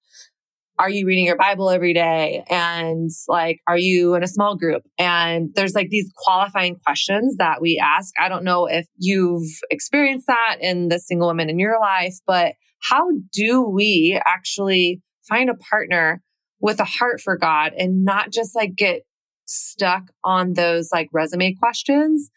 [0.77, 2.43] are you reading your Bible every day?
[2.49, 4.83] And like, are you in a small group?
[4.99, 8.13] And there's like these qualifying questions that we ask.
[8.19, 12.55] I don't know if you've experienced that in the single woman in your life, but
[12.81, 16.21] how do we actually find a partner
[16.59, 19.01] with a heart for God and not just like get
[19.45, 22.29] stuck on those like resume questions?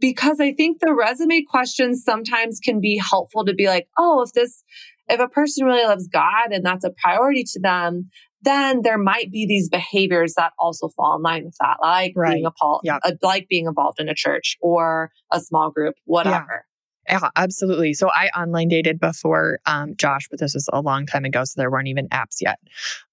[0.00, 4.32] Because I think the resume questions sometimes can be helpful to be like, oh, if
[4.32, 4.62] this
[5.08, 8.10] if a person really loves God and that's a priority to them,
[8.42, 12.34] then there might be these behaviors that also fall in line with that, like right.
[12.34, 12.50] being a,
[12.82, 12.98] yeah.
[13.04, 16.66] Uh, a, like being involved in a church or a small group, whatever.
[17.08, 17.28] Yeah.
[17.36, 17.94] absolutely.
[17.94, 21.54] So I online dated before um, Josh, but this was a long time ago, so
[21.56, 22.58] there weren't even apps yet.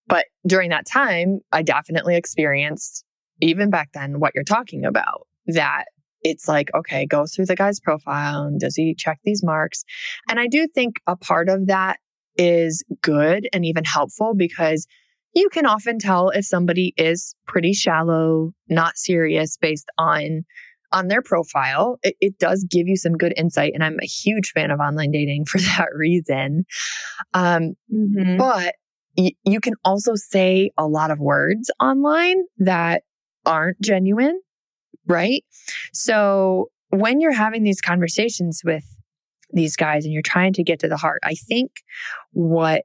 [0.08, 3.06] But during that time, I definitely experienced,
[3.42, 5.28] even back then, what you're talking about.
[5.48, 5.86] That
[6.22, 9.84] it's like, okay, go through the guy's profile and does he check these marks?
[10.30, 12.00] And I do think a part of that
[12.38, 14.88] is good and even helpful because
[15.34, 20.44] you can often tell if somebody is pretty shallow, not serious based on
[20.94, 22.00] on their profile.
[22.04, 23.72] It, it, does give you some good insight.
[23.74, 26.66] And I'm a huge fan of online dating for that reason.
[27.34, 28.38] Um, mm-hmm.
[28.38, 28.76] But
[29.18, 33.04] y- you can also say a lot of words online that
[33.46, 34.40] aren't genuine
[35.08, 35.44] right?
[35.94, 38.84] So when you're having these conversations with
[39.52, 41.72] these guys and you're trying to get to the heart, I think
[42.32, 42.84] what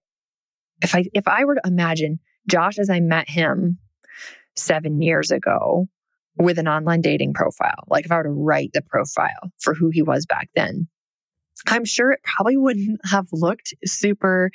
[0.83, 3.79] if I if I were to imagine Josh as I met him
[4.57, 5.89] 7 years ago
[6.39, 9.91] with an online dating profile, like if I were to write the profile for who
[9.91, 10.89] he was back then,
[11.67, 14.51] I'm sure it probably wouldn't have looked super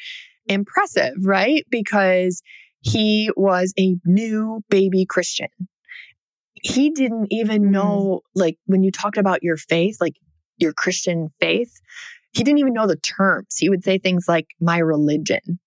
[0.46, 1.66] impressive, right?
[1.70, 2.42] Because
[2.82, 5.50] he was a new baby Christian
[6.62, 7.72] he didn't even mm-hmm.
[7.72, 10.16] know, like, when you talked about your faith, like
[10.58, 11.74] your Christian faith,
[12.32, 13.58] he didn't even know the terms.
[13.58, 15.60] He would say things like, my religion.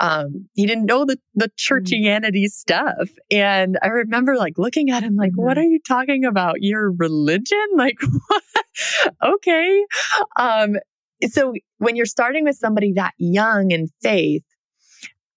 [0.00, 1.56] Um, he didn't know the, the mm.
[1.56, 2.46] churchianity mm-hmm.
[2.46, 3.10] stuff.
[3.30, 5.42] And I remember like looking at him like, mm-hmm.
[5.42, 6.56] what are you talking about?
[6.60, 7.58] Your religion?
[7.76, 7.98] Like,
[9.22, 9.84] okay.
[10.38, 10.76] Um,
[11.28, 14.44] so when you're starting with somebody that young in faith,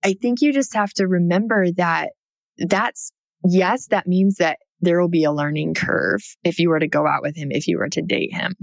[0.03, 2.11] I think you just have to remember that
[2.57, 3.11] that's,
[3.43, 7.05] yes, that means that there will be a learning curve if you were to go
[7.05, 8.55] out with him, if you were to date him.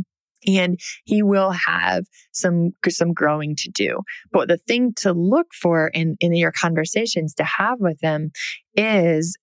[0.46, 4.01] And he will have some, some growing to do.
[4.33, 8.31] But the thing to look for in, in your conversations to have with him
[8.75, 9.37] is,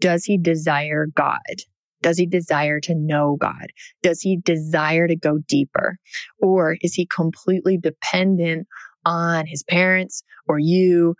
[0.00, 1.38] does he desire God?
[2.02, 3.72] Does he desire to know God?
[4.02, 5.96] Does he desire to go deeper?
[6.40, 8.66] Or is he completely dependent
[9.04, 11.14] on his parents or you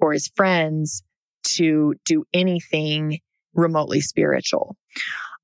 [0.00, 1.02] or his friends
[1.44, 3.18] to do anything
[3.54, 4.76] remotely spiritual.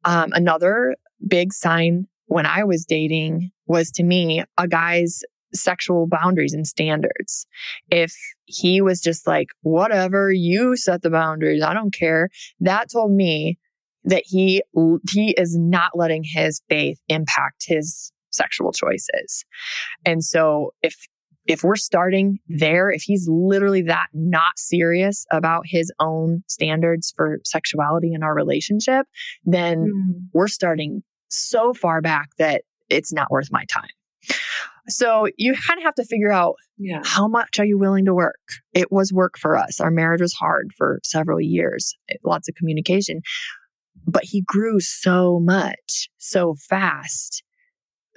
[0.04, 5.22] Um, another big sign when I was dating was to me a guy's
[5.54, 7.46] sexual boundaries and standards.
[7.90, 8.14] If
[8.44, 12.28] he was just like, whatever, you set the boundaries, I don't care,
[12.60, 13.58] that told me
[14.04, 14.62] that he,
[15.10, 19.44] he is not letting his faith impact his sexual choices.
[20.04, 20.94] And so if
[21.46, 27.40] if we're starting there, if he's literally that not serious about his own standards for
[27.42, 29.06] sexuality in our relationship,
[29.46, 30.28] then mm.
[30.34, 33.90] we're starting so far back that it's not worth my time.
[34.88, 37.02] So you kind of have to figure out yeah.
[37.04, 38.40] how much are you willing to work?
[38.72, 39.80] It was work for us.
[39.80, 43.20] Our marriage was hard for several years, eh, lots of communication,
[44.06, 47.42] but he grew so much so fast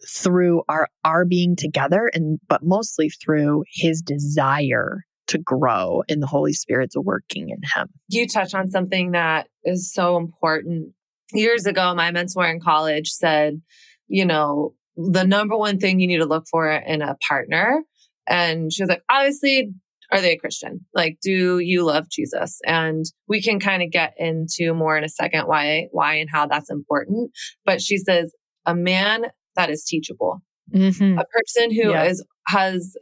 [0.07, 6.27] through our our being together and but mostly through his desire to grow in the
[6.27, 7.87] Holy Spirit's working in him.
[8.07, 10.93] You touch on something that is so important.
[11.33, 13.61] Years ago, my mentor in college said,
[14.07, 17.83] you know, the number one thing you need to look for in a partner.
[18.27, 19.73] And she was like, obviously,
[20.11, 20.85] are they a Christian?
[20.93, 22.59] Like, do you love Jesus?
[22.65, 26.47] And we can kind of get into more in a second why, why and how
[26.47, 27.31] that's important.
[27.65, 28.33] But she says,
[28.65, 30.41] a man that is teachable.
[30.73, 31.17] Mm-hmm.
[31.17, 32.03] A person who yeah.
[32.03, 32.95] is has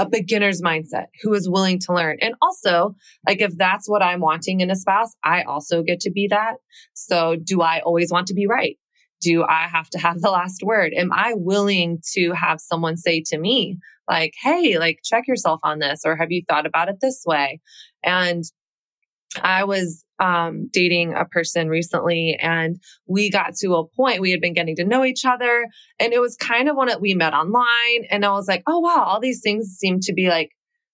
[0.00, 2.16] a beginner's mindset, who is willing to learn.
[2.22, 2.96] And also,
[3.28, 6.54] like if that's what I'm wanting in a spouse, I also get to be that.
[6.94, 8.78] So do I always want to be right?
[9.20, 10.94] Do I have to have the last word?
[10.96, 13.76] Am I willing to have someone say to me,
[14.08, 17.60] like, hey, like check yourself on this, or have you thought about it this way?
[18.02, 18.42] And
[19.42, 24.40] I was um, dating a person recently and we got to a point we had
[24.40, 25.66] been getting to know each other
[25.98, 28.80] and it was kind of when it, we met online and I was like, oh
[28.80, 30.50] wow, all these things seem to be like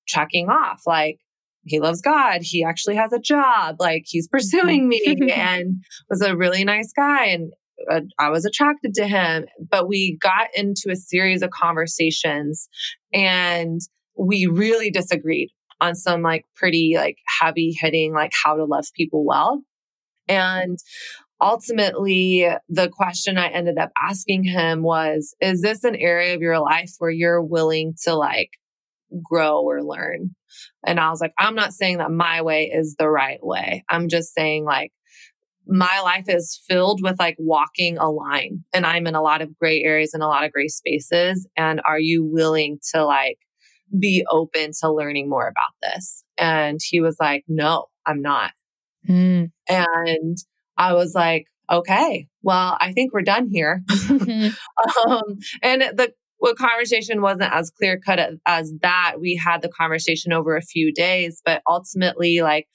[0.06, 0.82] checking off.
[0.86, 1.18] Like
[1.64, 2.42] he loves God.
[2.42, 3.76] He actually has a job.
[3.80, 5.02] Like he's pursuing me
[5.34, 7.26] and was a really nice guy.
[7.26, 7.52] And
[7.90, 12.68] uh, I was attracted to him, but we got into a series of conversations
[13.12, 13.80] and
[14.16, 19.24] we really disagreed on some like pretty like heavy hitting, like how to love people
[19.24, 19.62] well.
[20.28, 20.78] And
[21.40, 26.58] ultimately the question I ended up asking him was, is this an area of your
[26.58, 28.50] life where you're willing to like
[29.22, 30.34] grow or learn?
[30.84, 33.84] And I was like, I'm not saying that my way is the right way.
[33.88, 34.92] I'm just saying like,
[35.68, 39.58] my life is filled with like walking a line and I'm in a lot of
[39.58, 41.46] gray areas and a lot of gray spaces.
[41.56, 43.38] And are you willing to like
[43.98, 46.24] be open to learning more about this?
[46.38, 48.52] And he was like, no, I'm not.
[49.08, 49.50] Mm.
[49.68, 50.36] And
[50.76, 53.82] I was like, okay, well, I think we're done here.
[54.10, 59.14] um, and the what conversation wasn't as clear cut as that.
[59.20, 62.68] We had the conversation over a few days, but ultimately, like,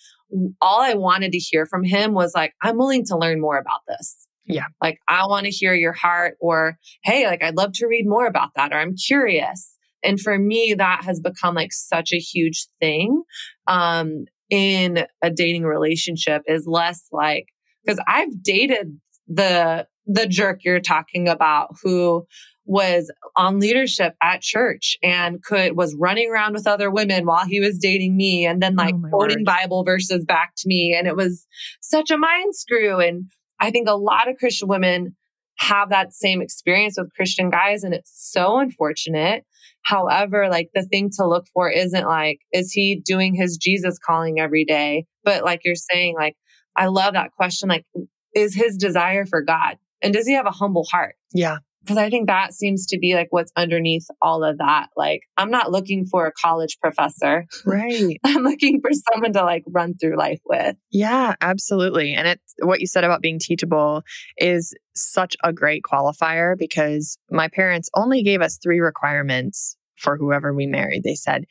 [0.61, 3.81] all I wanted to hear from him was like, I'm willing to learn more about
[3.87, 4.27] this.
[4.45, 4.65] Yeah.
[4.81, 8.25] Like, I want to hear your heart, or hey, like, I'd love to read more
[8.25, 9.77] about that, or I'm curious.
[10.03, 13.23] And for me, that has become like such a huge thing
[13.67, 17.45] um, in a dating relationship is less like,
[17.83, 22.25] because I've dated the the jerk you're talking about who
[22.65, 27.59] was on leadership at church and could was running around with other women while he
[27.59, 29.45] was dating me and then like oh quoting word.
[29.45, 30.95] bible verses back to me.
[30.97, 31.45] And it was
[31.81, 32.99] such a mind screw.
[32.99, 33.25] And
[33.59, 35.15] i think a lot of christian women
[35.57, 39.45] have that same experience with christian guys and it's so unfortunate
[39.83, 44.39] however like the thing to look for isn't like is he doing his jesus calling
[44.39, 45.05] every day?
[45.23, 46.35] But like you're saying like
[46.75, 47.85] i love that question like
[48.33, 49.77] is his desire for god?
[50.01, 51.15] And does he have a humble heart?
[51.33, 54.89] Yeah because I think that seems to be like what's underneath all of that.
[54.95, 57.45] Like, I'm not looking for a college professor.
[57.65, 58.17] Right.
[58.23, 60.75] I'm looking for someone to like run through life with.
[60.91, 62.13] Yeah, absolutely.
[62.13, 64.03] And it's what you said about being teachable
[64.37, 70.53] is such a great qualifier because my parents only gave us three requirements for whoever
[70.53, 71.03] we married.
[71.03, 71.45] They said,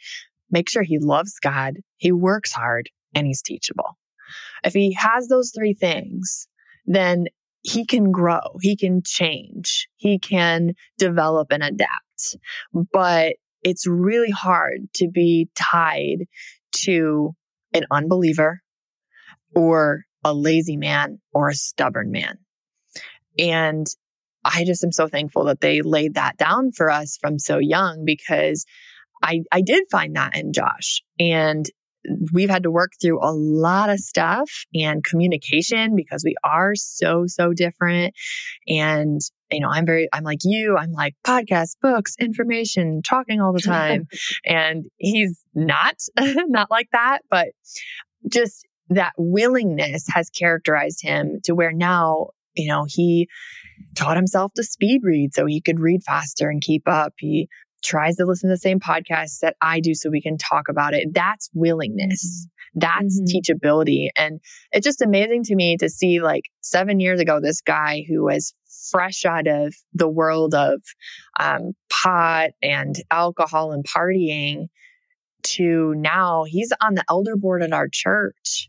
[0.50, 3.96] make sure he loves God, he works hard, and he's teachable.
[4.64, 6.46] If he has those three things,
[6.86, 7.26] then
[7.62, 12.36] he can grow, he can change, he can develop and adapt.
[12.92, 16.26] But it's really hard to be tied
[16.84, 17.34] to
[17.74, 18.60] an unbeliever
[19.54, 22.38] or a lazy man or a stubborn man.
[23.38, 23.86] And
[24.44, 28.04] I just am so thankful that they laid that down for us from so young
[28.04, 28.64] because
[29.22, 31.02] I, I did find that in Josh.
[31.18, 31.66] And
[32.32, 37.24] we've had to work through a lot of stuff and communication because we are so,
[37.26, 38.14] so different.
[38.66, 39.20] And,
[39.50, 43.60] you know, I'm very, I'm like you, I'm like podcasts, books, information, talking all the
[43.60, 44.06] time.
[44.44, 47.48] and he's not, not like that, but
[48.30, 53.28] just that willingness has characterized him to where now, you know, he
[53.94, 57.14] taught himself to speed read so he could read faster and keep up.
[57.18, 57.48] He
[57.82, 60.94] tries to listen to the same podcasts that I do so we can talk about
[60.94, 61.08] it.
[61.12, 62.46] That's willingness.
[62.46, 62.78] Mm-hmm.
[62.80, 63.36] That's mm-hmm.
[63.36, 64.08] teachability.
[64.16, 64.40] And
[64.72, 68.54] it's just amazing to me to see like seven years ago, this guy who was
[68.90, 70.80] fresh out of the world of
[71.38, 74.66] um, pot and alcohol and partying
[75.42, 78.68] to now he's on the elder board at our church.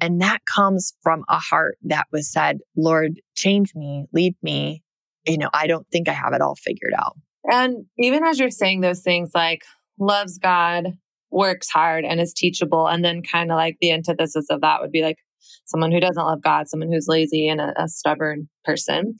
[0.00, 4.82] And that comes from a heart that was said, Lord, change me, lead me.
[5.26, 7.16] You know, I don't think I have it all figured out.
[7.44, 9.62] And even as you're saying those things like
[9.98, 10.94] loves God,
[11.30, 14.92] works hard, and is teachable, and then kind of like the antithesis of that would
[14.92, 15.18] be like
[15.66, 19.14] someone who doesn't love God, someone who's lazy and a, a stubborn person.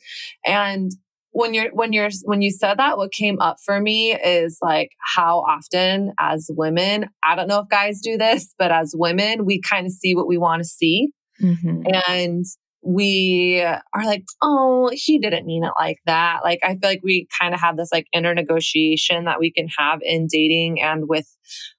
[0.44, 0.90] And
[1.32, 4.90] when you're when you're when you said that what came up for me is like
[5.14, 9.60] how often as women i don't know if guys do this but as women we
[9.60, 11.08] kind of see what we want to see
[11.40, 11.82] mm-hmm.
[12.08, 12.44] and
[12.82, 16.40] we are like, oh, he didn't mean it like that.
[16.42, 19.68] Like, I feel like we kind of have this like inner negotiation that we can
[19.76, 21.28] have in dating and with,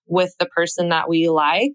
[0.06, 1.74] with the person that we like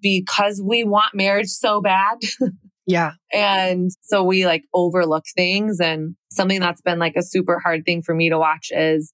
[0.00, 2.18] because we want marriage so bad.
[2.86, 3.12] yeah.
[3.32, 5.80] And so we like overlook things.
[5.80, 9.12] And something that's been like a super hard thing for me to watch is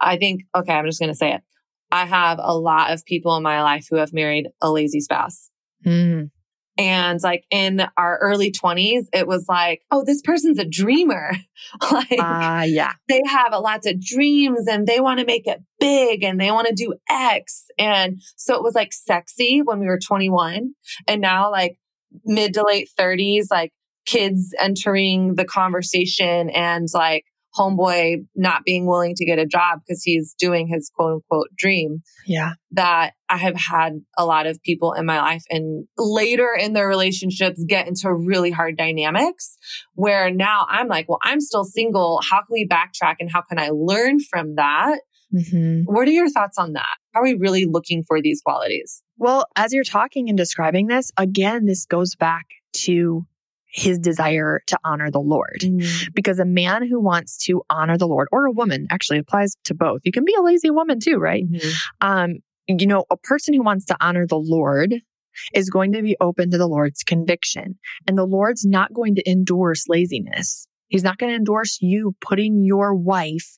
[0.00, 1.42] I think, okay, I'm just going to say it.
[1.92, 5.50] I have a lot of people in my life who have married a lazy spouse.
[5.84, 6.30] Mm.
[6.78, 11.32] And like in our early 20s, it was like, oh, this person's a dreamer.
[11.92, 12.92] like, uh, yeah.
[13.08, 16.68] They have lots of dreams and they want to make it big and they want
[16.68, 17.66] to do X.
[17.78, 20.72] And so it was like sexy when we were 21.
[21.06, 21.76] And now, like
[22.24, 23.72] mid to late 30s, like
[24.06, 27.24] kids entering the conversation and like
[27.56, 32.02] homeboy not being willing to get a job because he's doing his quote unquote dream.
[32.26, 32.52] Yeah.
[32.72, 36.88] That I have had a lot of people in my life and later in their
[36.88, 39.56] relationships get into really hard dynamics
[39.94, 42.20] where now I'm like, well, I'm still single.
[42.28, 45.00] How can we backtrack and how can I learn from that?
[45.34, 45.82] Mm-hmm.
[45.84, 46.96] What are your thoughts on that?
[47.14, 49.02] Are we really looking for these qualities?
[49.16, 53.26] Well, as you're talking and describing this, again, this goes back to
[53.72, 55.60] his desire to honor the Lord.
[55.62, 56.12] Mm.
[56.14, 59.74] Because a man who wants to honor the Lord, or a woman, actually applies to
[59.74, 60.00] both.
[60.04, 61.44] You can be a lazy woman too, right?
[61.44, 62.06] Mm-hmm.
[62.06, 62.34] Um,
[62.66, 64.94] you know, a person who wants to honor the Lord
[65.54, 67.78] is going to be open to the Lord's conviction.
[68.06, 70.66] And the Lord's not going to endorse laziness.
[70.88, 73.56] He's not going to endorse you putting your wife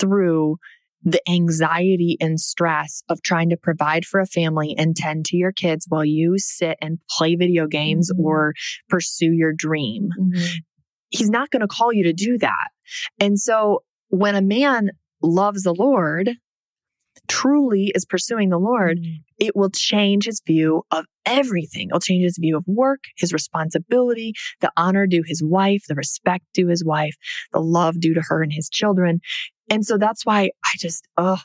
[0.00, 0.56] through
[1.02, 5.52] the anxiety and stress of trying to provide for a family and tend to your
[5.52, 8.24] kids while you sit and play video games mm-hmm.
[8.24, 8.54] or
[8.88, 10.10] pursue your dream.
[10.20, 10.44] Mm-hmm.
[11.08, 12.68] He's not going to call you to do that.
[13.18, 14.90] And so when a man
[15.22, 16.30] loves the Lord,
[17.28, 19.22] truly is pursuing the Lord, mm-hmm.
[19.38, 21.88] it will change his view of everything.
[21.88, 26.44] It'll change his view of work, his responsibility, the honor due his wife, the respect
[26.54, 27.14] due his wife,
[27.52, 29.20] the love due to her and his children.
[29.70, 31.40] And so that's why I just, oh,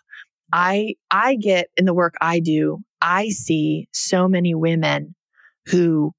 [0.51, 5.15] I, I get in the work I do, I see so many women
[5.67, 6.11] who,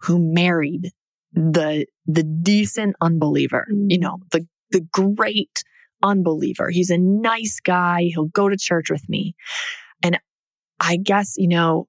[0.00, 0.90] who married
[1.32, 3.86] the, the decent unbeliever, mm.
[3.88, 5.64] you know, the, the great
[6.02, 6.68] unbeliever.
[6.70, 8.10] He's a nice guy.
[8.14, 9.34] He'll go to church with me.
[10.02, 10.18] And
[10.78, 11.88] I guess, you know,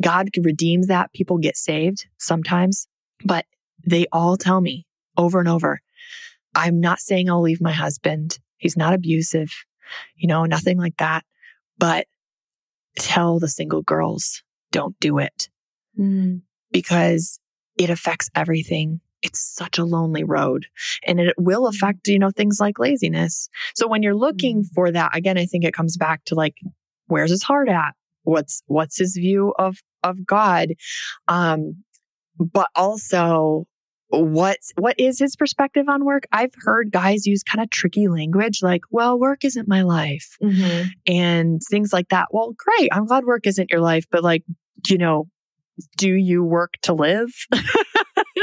[0.00, 1.12] God redeems that.
[1.12, 2.86] People get saved sometimes,
[3.24, 3.44] but
[3.84, 5.80] they all tell me over and over,
[6.54, 8.38] I'm not saying I'll leave my husband.
[8.58, 9.50] He's not abusive,
[10.16, 11.24] you know, nothing like that.
[11.78, 12.06] But
[12.98, 14.42] tell the single girls,
[14.72, 15.48] don't do it
[15.98, 16.40] mm.
[16.72, 17.38] because
[17.76, 19.00] it affects everything.
[19.22, 20.66] It's such a lonely road
[21.06, 21.68] and it will mm.
[21.74, 23.48] affect, you know, things like laziness.
[23.74, 24.66] So when you're looking mm.
[24.74, 26.56] for that, again, I think it comes back to like,
[27.06, 27.94] where's his heart at?
[28.22, 30.74] What's, what's his view of, of God?
[31.28, 31.84] Um,
[32.38, 33.66] but also
[34.10, 38.62] what what is his perspective on work i've heard guys use kind of tricky language
[38.62, 40.88] like well work isn't my life mm-hmm.
[41.06, 44.44] and things like that well great i'm glad work isn't your life but like
[44.88, 45.26] you know
[45.96, 47.30] do you work to live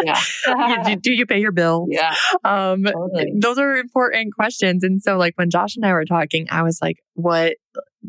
[0.03, 0.20] yeah.
[0.86, 3.32] do, do, you pay your bills yeah um totally.
[3.39, 6.80] those are important questions and so like when josh and i were talking i was
[6.82, 7.53] like what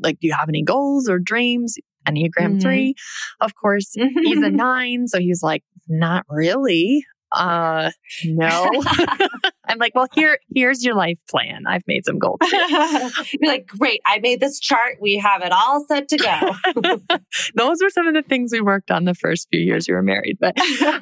[0.03, 1.77] like do you have any goals or dreams
[2.07, 2.59] Enneagram mm-hmm.
[2.59, 2.95] three.
[3.41, 5.07] Of course, he's a nine.
[5.07, 7.91] So he's like, not really uh,
[8.25, 8.71] no.
[9.67, 11.65] I'm like, well, here, here's your life plan.
[11.67, 12.39] I've made some goals.
[12.51, 13.11] You're
[13.43, 14.01] like, great.
[14.07, 14.99] I made this chart.
[15.01, 17.19] We have it all set to go.
[17.55, 20.03] Those were some of the things we worked on the first few years we were
[20.03, 20.39] married.
[20.41, 20.57] But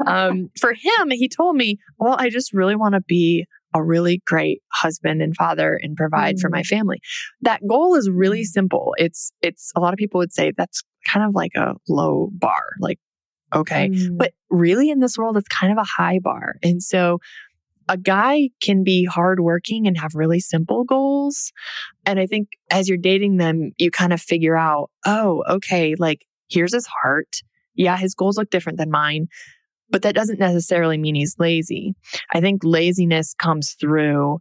[0.06, 4.22] um, for him, he told me, well, I just really want to be a really
[4.26, 6.40] great husband and father and provide mm.
[6.40, 6.66] for my mm.
[6.66, 7.00] family.
[7.40, 8.94] That goal is really simple.
[8.98, 12.74] It's, it's a lot of people would say that's kind of like a low bar.
[12.80, 12.98] Like,
[13.55, 13.88] Okay.
[13.88, 14.18] Mm.
[14.18, 16.57] But really in this world, it's kind of a high bar.
[16.62, 17.18] And so
[17.88, 21.53] a guy can be hardworking and have really simple goals.
[22.07, 26.24] And I think as you're dating them, you kind of figure out, oh, okay, like
[26.48, 27.42] here's his heart.
[27.74, 29.28] Yeah, his goals look different than mine,
[29.90, 31.94] but that doesn't necessarily mean he's lazy.
[32.32, 34.40] I think laziness comes through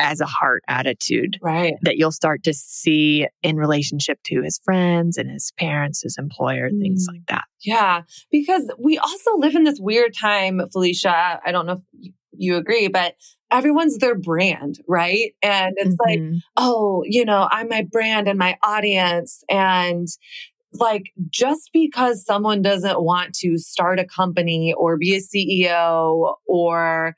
[0.00, 5.18] as a heart attitude right that you'll start to see in relationship to his friends
[5.18, 6.80] and his parents his employer mm.
[6.80, 11.66] things like that yeah because we also live in this weird time Phylicia i don't
[11.66, 13.14] know if you agree but
[13.50, 16.32] everyone's their brand right and it's mm-hmm.
[16.32, 20.08] like oh you know i'm my brand and my audience and
[20.72, 27.16] like just because someone doesn't want to start a company or be a CEO or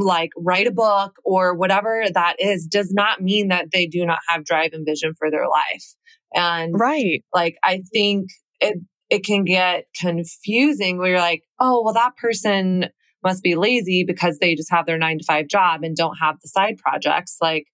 [0.00, 4.20] like write a book or whatever that is does not mean that they do not
[4.28, 5.94] have drive and vision for their life.
[6.34, 7.24] And right.
[7.32, 8.30] Like I think
[8.60, 8.78] it
[9.10, 12.88] it can get confusing where you're like, oh, well, that person
[13.22, 16.36] must be lazy because they just have their nine to five job and don't have
[16.40, 17.36] the side projects.
[17.40, 17.66] Like,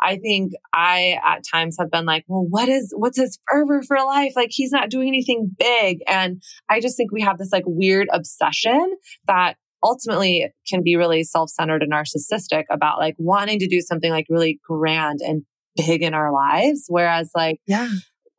[0.00, 3.96] I think I at times have been like, well, what is, what's his fervor for
[3.96, 4.34] life?
[4.36, 5.98] Like, he's not doing anything big.
[6.06, 11.24] And I just think we have this like weird obsession that ultimately can be really
[11.24, 15.42] self-centered and narcissistic about like wanting to do something like really grand and
[15.76, 16.84] big in our lives.
[16.88, 17.88] Whereas like, yeah.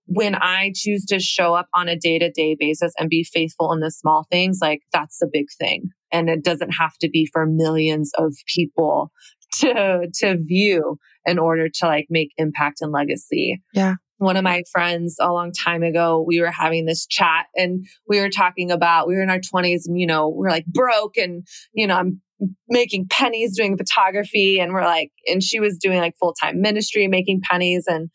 [0.05, 3.71] When I choose to show up on a day to day basis and be faithful
[3.71, 5.91] in the small things, like that's the big thing.
[6.11, 9.11] And it doesn't have to be for millions of people
[9.61, 13.61] to, to view in order to like make impact and legacy.
[13.73, 17.85] Yeah one of my friends a long time ago, we were having this chat and
[18.07, 21.17] we were talking about, we were in our 20s and, you know, we're like broke
[21.17, 22.21] and, you know, I'm
[22.69, 27.07] making pennies doing photography and we're like, and she was doing like full time ministry,
[27.07, 27.85] making pennies.
[27.87, 28.09] And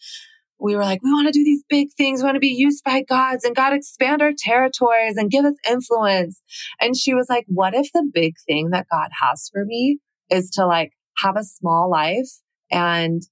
[0.61, 2.21] we were like, we want to do these big things.
[2.21, 5.55] We want to be used by God's and God expand our territories and give us
[5.69, 6.43] influence.
[6.81, 9.99] And she was like, what if the big thing that God has for me
[10.31, 12.29] is to like have a small life
[12.71, 13.23] and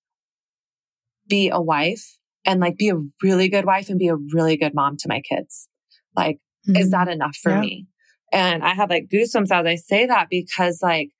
[1.28, 4.74] be a wife and like be a really good wife and be a really good
[4.74, 5.68] mom to my kids.
[6.14, 6.36] Like,
[6.68, 6.76] mm-hmm.
[6.76, 7.60] is that enough for yeah.
[7.60, 7.86] me?
[8.32, 11.10] And I have like goosebumps as I say that because like,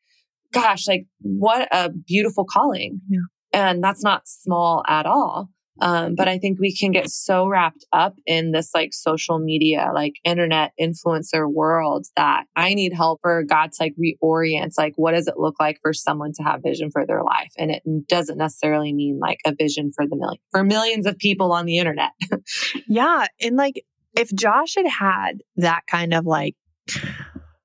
[0.52, 3.00] gosh, like what a beautiful calling.
[3.08, 3.20] Yeah.
[3.52, 5.50] And that's not small at all.
[5.80, 9.90] Um, but I think we can get so wrapped up in this like social media,
[9.94, 15.26] like internet influencer world that I need help or God's like reorients, like what does
[15.26, 17.52] it look like for someone to have vision for their life?
[17.58, 21.52] And it doesn't necessarily mean like a vision for the million, for millions of people
[21.52, 22.10] on the internet.
[22.88, 23.26] yeah.
[23.40, 23.84] And like
[24.16, 26.56] if Josh had had that kind of like,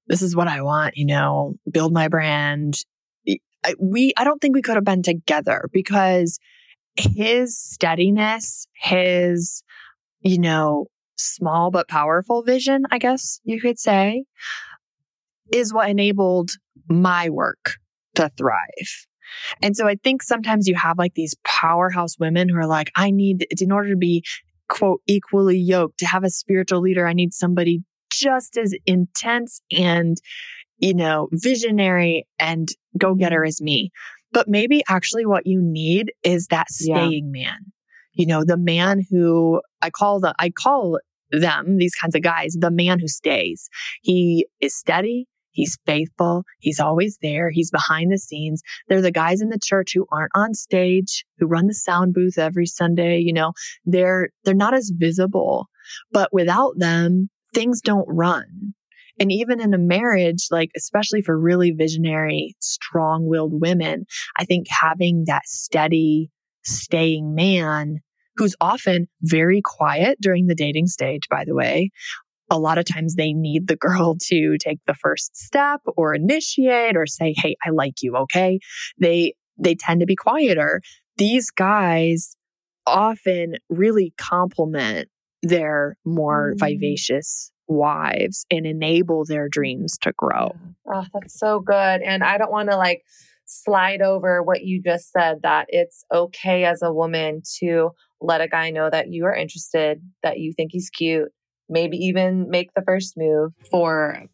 [0.08, 2.76] this is what I want, you know, build my brand.
[3.80, 6.40] we, I don't think we could have been together because
[6.96, 9.64] his steadiness, his,
[10.22, 10.88] you know,
[11.18, 14.26] small but powerful vision, I guess you could say,
[15.52, 16.52] is what enabled
[16.90, 17.76] my work
[18.16, 19.08] to thrive.
[19.62, 23.12] And so I think sometimes you have like these powerhouse women who are like, I
[23.12, 24.24] need, in order to be
[24.72, 30.18] quote, equally yoked, to have a spiritual leader, I need somebody just as intense and,
[30.78, 33.48] you know, visionary and go getter mm-hmm.
[33.48, 33.92] as me.
[34.32, 37.44] But maybe actually what you need is that staying yeah.
[37.44, 37.58] man.
[38.14, 41.00] You know, the man who I call the, I call
[41.32, 43.70] them, these kinds of guys, the man who stays.
[44.02, 45.28] He is steady.
[45.54, 46.44] He's faithful.
[46.60, 47.50] He's always there.
[47.50, 48.62] He's behind the scenes.
[48.88, 52.38] They're the guys in the church who aren't on stage, who run the sound booth
[52.38, 53.20] every Sunday.
[53.20, 53.52] You know,
[53.86, 55.68] they're, they're not as visible,
[56.12, 58.74] but without them, things don't run.
[59.22, 64.06] And even in a marriage, like, especially for really visionary, strong willed women,
[64.36, 66.32] I think having that steady,
[66.64, 68.00] staying man
[68.36, 71.92] who's often very quiet during the dating stage, by the way.
[72.50, 76.98] A lot of times they need the girl to take the first step or initiate
[76.98, 78.16] or say, Hey, I like you.
[78.16, 78.58] Okay.
[79.00, 80.82] They, they tend to be quieter.
[81.18, 82.36] These guys
[82.88, 85.10] often really complement
[85.44, 86.60] their more mm.
[86.60, 90.56] vivacious wives and enable their dreams to grow.
[90.94, 92.02] Oh, that's so good.
[92.02, 93.04] And I don't want to like
[93.46, 97.92] slide over what you just said that it's okay as a woman to
[98.22, 101.32] let a guy know that you are interested, that you think he's cute,
[101.70, 104.26] maybe even make the first move for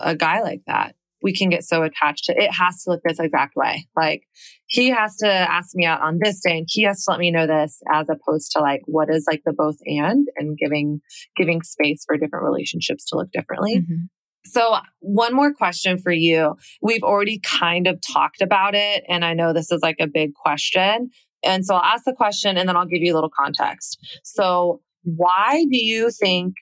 [0.00, 3.18] a guy like that we can get so attached to it has to look this
[3.18, 3.86] exact way.
[3.96, 4.22] Like
[4.66, 7.30] he has to ask me out on this day and he has to let me
[7.30, 11.00] know this as opposed to like what is like the both and and giving
[11.36, 13.78] giving space for different relationships to look differently.
[13.78, 14.04] Mm-hmm.
[14.44, 16.56] So one more question for you.
[16.82, 20.34] We've already kind of talked about it and I know this is like a big
[20.34, 21.10] question.
[21.44, 23.98] And so I'll ask the question and then I'll give you a little context.
[24.24, 26.54] So why do you think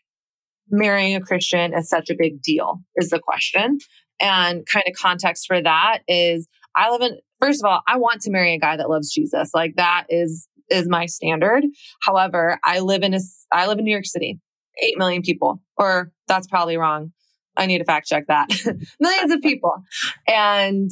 [0.70, 3.78] marrying a Christian is such a big deal is the question.
[4.20, 8.20] And kind of context for that is I live in, first of all, I want
[8.22, 9.50] to marry a guy that loves Jesus.
[9.54, 11.64] Like that is, is my standard.
[12.02, 14.38] However, I live in a, I live in New York City,
[14.82, 17.12] 8 million people, or that's probably wrong.
[17.56, 18.48] I need to fact check that.
[19.00, 19.82] Millions of people.
[20.26, 20.90] And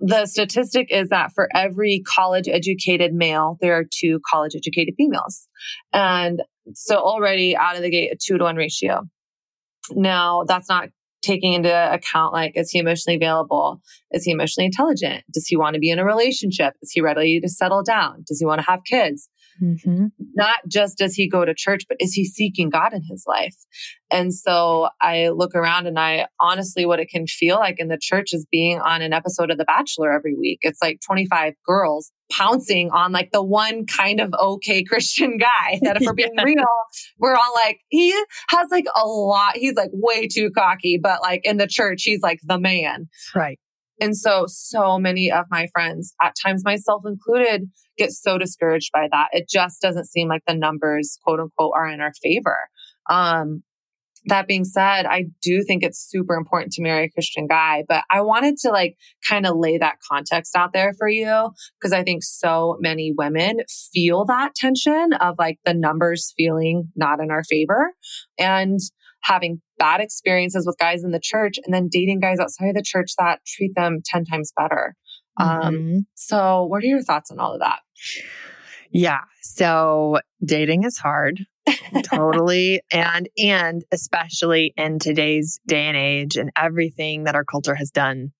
[0.00, 5.48] the statistic is that for every college educated male, there are two college educated females.
[5.92, 6.42] And
[6.74, 9.02] so already out of the gate, a two to one ratio.
[9.90, 10.88] Now that's not
[11.22, 13.80] taking into account like is he emotionally available?
[14.12, 15.24] Is he emotionally intelligent?
[15.32, 16.74] Does he want to be in a relationship?
[16.82, 18.24] Is he ready to settle down?
[18.26, 19.28] Does he want to have kids
[19.62, 20.06] mm-hmm.
[20.34, 23.56] not just does he go to church but is he seeking god in his life
[24.10, 27.98] and so i look around and i honestly what it can feel like in the
[28.00, 32.12] church is being on an episode of the bachelor every week it's like 25 girls
[32.30, 36.44] pouncing on like the one kind of okay Christian guy that if we're being yeah.
[36.44, 36.66] real,
[37.18, 38.10] we're all like, he
[38.48, 42.22] has like a lot, he's like way too cocky, but like in the church, he's
[42.22, 43.08] like the man.
[43.34, 43.58] Right.
[44.00, 49.08] And so, so many of my friends, at times myself included, get so discouraged by
[49.10, 49.28] that.
[49.32, 52.68] It just doesn't seem like the numbers, quote unquote, are in our favor.
[53.08, 53.62] Um,
[54.26, 58.02] that being said, I do think it's super important to marry a Christian guy, but
[58.10, 62.02] I wanted to like kind of lay that context out there for you because I
[62.02, 63.58] think so many women
[63.92, 67.92] feel that tension of like the numbers feeling not in our favor
[68.36, 68.80] and
[69.22, 72.82] having bad experiences with guys in the church and then dating guys outside of the
[72.82, 74.94] church that treat them 10 times better.
[75.38, 75.66] Um, mm-hmm.
[75.66, 77.80] Um, so what are your thoughts on all of that?
[78.90, 79.20] Yeah.
[79.42, 81.40] So dating is hard
[82.04, 82.80] totally.
[82.92, 88.32] And, and especially in today's day and age and everything that our culture has done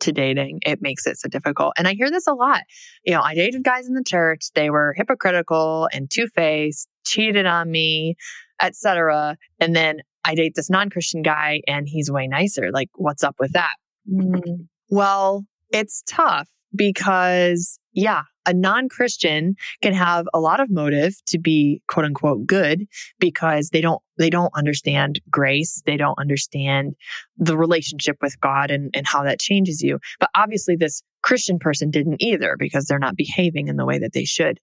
[0.00, 1.74] to dating, it makes it so difficult.
[1.76, 2.62] And I hear this a lot.
[3.04, 4.46] You know, I dated guys in the church.
[4.54, 8.16] They were hypocritical and two faced, cheated on me,
[8.62, 9.36] etc.
[9.58, 12.70] And then I date this non-Christian guy and he's way nicer.
[12.72, 13.74] Like, what's up with that?
[14.10, 14.68] Mm.
[14.88, 21.82] Well, it's tough because yeah, a non-Christian can have a lot of motive to be
[21.88, 22.86] quote unquote good
[23.18, 25.82] because they don't, they don't understand grace.
[25.86, 26.94] They don't understand
[27.36, 29.98] the relationship with God and, and how that changes you.
[30.18, 34.12] But obviously this Christian person didn't either because they're not behaving in the way that
[34.12, 34.58] they should.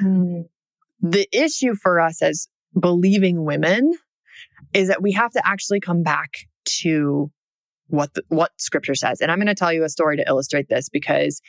[0.00, 0.44] Mm.
[1.00, 2.48] The issue for us as
[2.78, 3.92] believing women
[4.72, 6.30] is that we have to actually come back
[6.64, 7.30] to
[7.88, 9.20] what the, what scripture says.
[9.20, 11.40] And I'm going to tell you a story to illustrate this because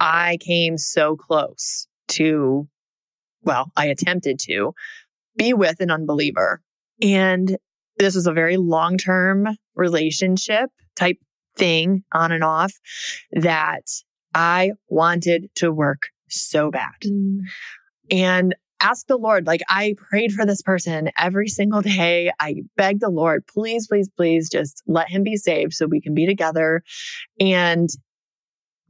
[0.00, 2.68] I came so close to
[3.46, 4.74] well, I attempted to
[5.36, 6.60] be with an unbeliever.
[7.00, 7.56] And
[7.98, 11.18] this was a very long-term relationship type
[11.56, 12.72] thing on and off
[13.32, 13.84] that
[14.34, 16.94] I wanted to work so bad.
[17.04, 17.38] Mm.
[18.10, 22.30] And ask the Lord, like I prayed for this person every single day.
[22.40, 26.14] I begged the Lord, please, please, please just let him be saved so we can
[26.14, 26.82] be together.
[27.40, 27.88] And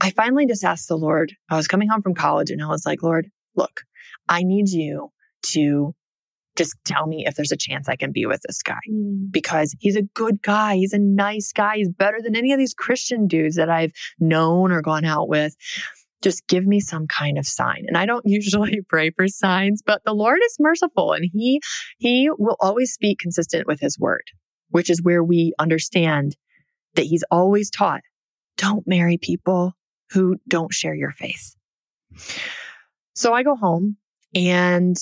[0.00, 2.84] I finally just asked the Lord, I was coming home from college and I was
[2.84, 3.82] like, Lord, look,
[4.28, 5.10] I need you
[5.52, 5.94] to
[6.56, 9.30] just tell me if there's a chance I can be with this guy mm.
[9.30, 10.76] because he's a good guy.
[10.76, 11.76] He's a nice guy.
[11.76, 15.54] He's better than any of these Christian dudes that I've known or gone out with
[16.22, 17.84] just give me some kind of sign.
[17.86, 21.60] And I don't usually pray for signs, but the Lord is merciful and he,
[21.98, 24.24] he will always speak consistent with his word,
[24.70, 26.36] which is where we understand
[26.94, 28.00] that he's always taught,
[28.56, 29.74] don't marry people
[30.10, 31.54] who don't share your faith.
[33.14, 33.96] So I go home
[34.34, 34.96] and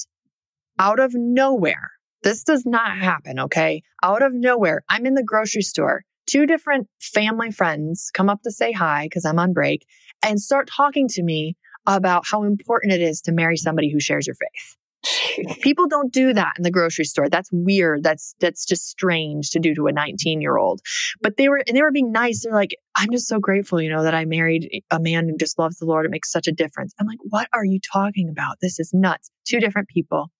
[0.78, 1.90] out of nowhere,
[2.22, 3.38] this does not happen.
[3.38, 3.82] Okay.
[4.02, 6.02] Out of nowhere, I'm in the grocery store.
[6.26, 9.86] Two different family friends come up to say hi because I'm on break
[10.22, 14.26] and start talking to me about how important it is to marry somebody who shares
[14.26, 14.76] your faith.
[15.61, 17.28] People don't do that in the grocery store.
[17.28, 18.02] That's weird.
[18.02, 20.80] That's that's just strange to do to a 19 year old.
[21.20, 22.44] But they were and they were being nice.
[22.44, 25.59] They're like, I'm just so grateful, you know, that I married a man who just
[25.59, 26.07] loves the Lord.
[26.07, 26.94] It makes such a difference.
[26.98, 28.57] I'm like, what are you talking about?
[28.61, 29.30] This is nuts.
[29.46, 30.30] Two different people.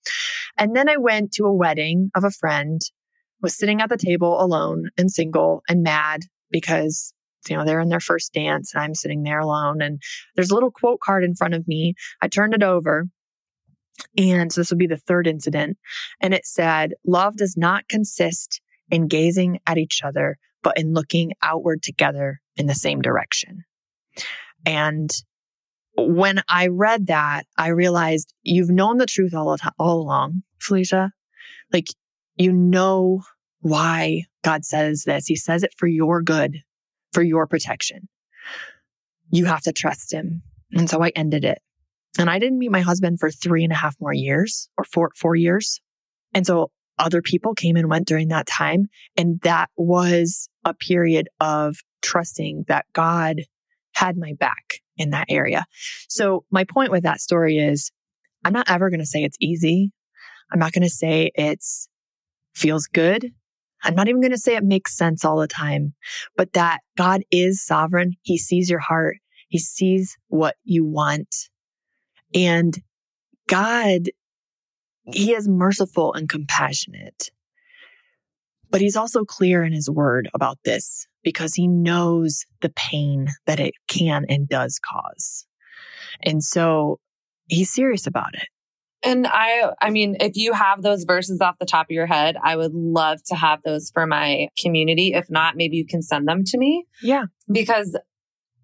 [0.56, 2.80] And then I went to a wedding of a friend,
[3.42, 7.12] was sitting at the table alone and single and mad because
[7.48, 9.82] you know, they're in their first dance and I'm sitting there alone.
[9.82, 10.00] And
[10.34, 11.94] there's a little quote card in front of me.
[12.22, 13.06] I turned it over.
[14.18, 15.78] And so this would be the third incident.
[16.20, 21.32] And it said, love does not consist in gazing at each other, but in looking
[21.42, 23.64] outward together in the same direction.
[24.66, 25.11] And
[25.97, 31.11] when I read that, I realized you've known the truth all, all along, Phylicia.
[31.72, 31.88] Like
[32.36, 33.22] you know
[33.61, 35.26] why God says this.
[35.26, 36.59] He says it for your good
[37.12, 38.09] for your protection.
[39.30, 40.42] You have to trust him.
[40.72, 41.59] And so I ended it.
[42.18, 45.10] And I didn't meet my husband for three and a half more years or four,
[45.16, 45.80] four years.
[46.32, 48.86] And so other people came and went during that time.
[49.16, 53.42] And that was a period of trusting that God
[53.94, 55.64] had my back in that area.
[56.08, 57.90] So my point with that story is
[58.44, 59.90] I'm not ever going to say it's easy.
[60.52, 61.88] I'm not going to say it's
[62.54, 63.32] feels good.
[63.82, 65.94] I'm not even going to say it makes sense all the time,
[66.36, 68.12] but that God is sovereign.
[68.22, 69.16] He sees your heart.
[69.48, 71.34] He sees what you want.
[72.35, 72.76] And
[73.49, 74.11] God,
[75.05, 77.30] He is merciful and compassionate.
[78.70, 83.61] But He's also clear in His word about this because He knows the pain that
[83.61, 85.47] it can and does cause.
[86.22, 86.99] And so
[87.47, 88.49] He's serious about it.
[89.05, 92.37] And I, I mean, if you have those verses off the top of your head,
[92.43, 95.12] I would love to have those for my community.
[95.12, 96.87] If not, maybe you can send them to me.
[97.03, 97.24] Yeah.
[97.53, 97.99] Because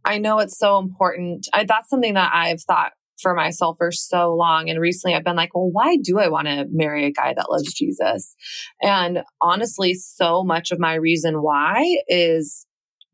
[0.02, 1.46] I know it's so important.
[1.52, 4.68] I, that's something that I've thought for myself for so long.
[4.68, 7.50] And recently I've been like, well, why do I want to marry a guy that
[7.50, 8.34] loves Jesus?
[8.82, 12.66] And honestly, so much of my reason why is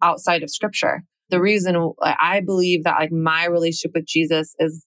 [0.02, 1.02] outside of scripture.
[1.30, 4.84] The reason I believe that like my relationship with Jesus is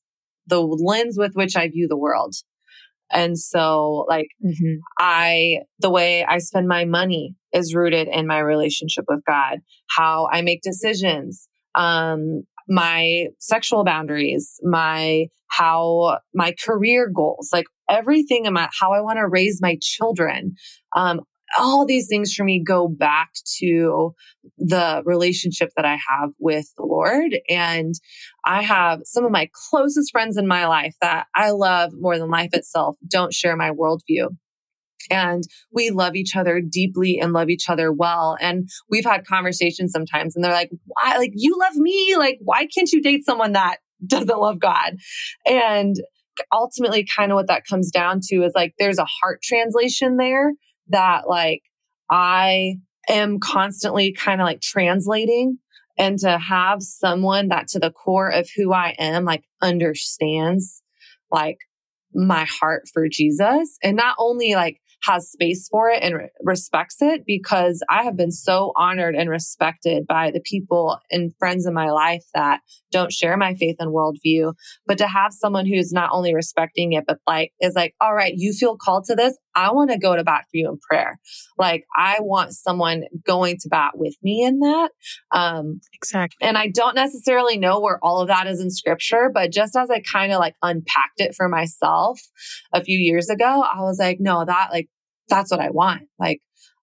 [0.47, 2.35] the lens with which I view the world.
[3.11, 4.75] And so like mm-hmm.
[4.97, 9.59] I, the way I spend my money is rooted in my relationship with God,
[9.89, 18.45] how I make decisions, um, my sexual boundaries, my, how my career goals, like everything
[18.47, 20.53] about how I want to raise my children,
[20.95, 21.21] um,
[21.57, 24.13] all these things for me go back to
[24.57, 27.37] the relationship that I have with the Lord.
[27.49, 27.95] And
[28.45, 32.29] I have some of my closest friends in my life that I love more than
[32.29, 34.27] life itself don't share my worldview.
[35.09, 38.37] And we love each other deeply and love each other well.
[38.39, 42.15] And we've had conversations sometimes and they're like, why, like, you love me.
[42.17, 44.97] Like, why can't you date someone that doesn't love God?
[45.45, 45.95] And
[46.53, 50.53] ultimately, kind of what that comes down to is like, there's a heart translation there
[50.89, 51.61] that like
[52.09, 52.75] I
[53.07, 55.57] am constantly kind of like translating
[55.97, 60.81] And to have someone that to the core of who I am, like understands
[61.31, 61.57] like
[62.13, 66.97] my heart for Jesus and not only like has space for it and re- respects
[67.01, 71.73] it because I have been so honored and respected by the people and friends in
[71.73, 74.53] my life that don't share my faith and worldview.
[74.85, 78.33] But to have someone who's not only respecting it, but like is like, all right,
[78.35, 79.37] you feel called to this.
[79.55, 81.19] I want to go to bat for you in prayer.
[81.57, 84.91] Like I want someone going to bat with me in that.
[85.31, 86.47] Um, exactly.
[86.47, 89.89] And I don't necessarily know where all of that is in scripture, but just as
[89.89, 92.19] I kind of like unpacked it for myself
[92.73, 94.87] a few years ago, I was like, no, that like,
[95.27, 96.03] that's what I want.
[96.17, 96.39] Like,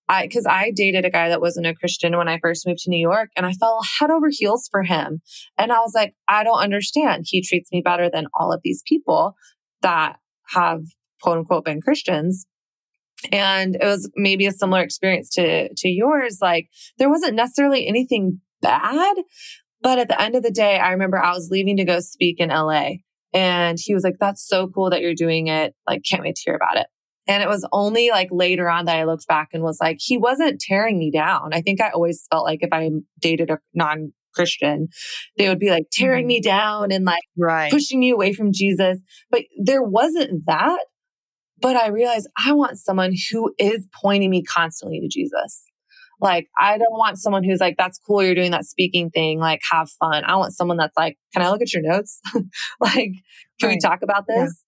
[0.09, 2.91] I, cause I dated a guy that wasn't a Christian when I first moved to
[2.91, 5.21] New York and I fell head over heels for him.
[5.59, 7.25] And I was like, I don't understand.
[7.27, 9.35] He treats me better than all of these people
[9.83, 10.17] that
[10.51, 10.83] have
[11.23, 12.47] quote unquote been Christians.
[13.33, 16.39] And it was maybe a similar experience to, to yours.
[16.41, 19.17] Like there wasn't necessarily anything bad,
[19.83, 22.41] but at the end of the day, I remember I was leaving to go speak
[22.41, 22.91] in LA
[23.33, 25.75] and he was like, that's so cool that you're doing it.
[25.87, 26.87] Like, can't wait to hear about it.
[27.29, 30.17] And it was only like later on that I looked back and was like, he
[30.17, 31.51] wasn't tearing me down.
[31.53, 32.89] I think I always felt like if I
[33.21, 34.89] dated a non Christian,
[35.37, 36.29] they would be like tearing mm-hmm.
[36.29, 37.71] me down and like right.
[37.71, 38.99] pushing me away from Jesus.
[39.31, 40.81] But there wasn't that.
[41.67, 45.65] But I realized I want someone who is pointing me constantly to Jesus.
[46.21, 48.23] Like, I don't want someone who's like, that's cool.
[48.23, 49.41] You're doing that speaking thing.
[49.41, 50.23] Like, have fun.
[50.25, 52.21] I want someone that's like, can I look at your notes?
[52.81, 53.15] like,
[53.59, 53.71] can right.
[53.71, 54.63] we talk about this?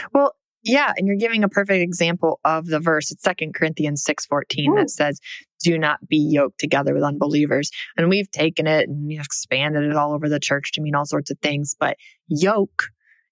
[0.00, 0.06] Yeah.
[0.14, 3.10] Well, yeah, and you're giving a perfect example of the verse.
[3.12, 5.20] It's Second Corinthians 6:14 that says,
[5.62, 10.14] "Do not be yoked together with unbelievers." And we've taken it and expanded it all
[10.14, 11.98] over the church to mean all sorts of things, but
[12.28, 12.84] yoke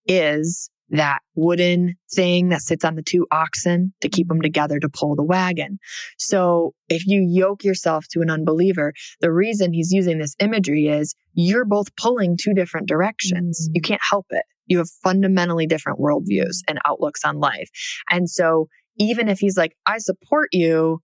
[0.07, 4.89] is that wooden thing that sits on the two oxen to keep them together to
[4.89, 5.79] pull the wagon.
[6.19, 11.15] So if you yoke yourself to an unbeliever, the reason he's using this imagery is
[11.33, 13.61] you're both pulling two different directions.
[13.61, 13.73] Mm-hmm.
[13.77, 14.45] You can't help it.
[14.67, 17.69] You have fundamentally different worldviews and outlooks on life.
[18.11, 18.69] And so
[18.99, 21.01] even if he's like, I support you,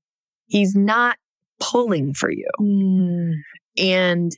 [0.47, 1.17] he's not
[1.61, 2.49] pulling for you.
[2.61, 3.33] Mm.
[3.79, 4.33] And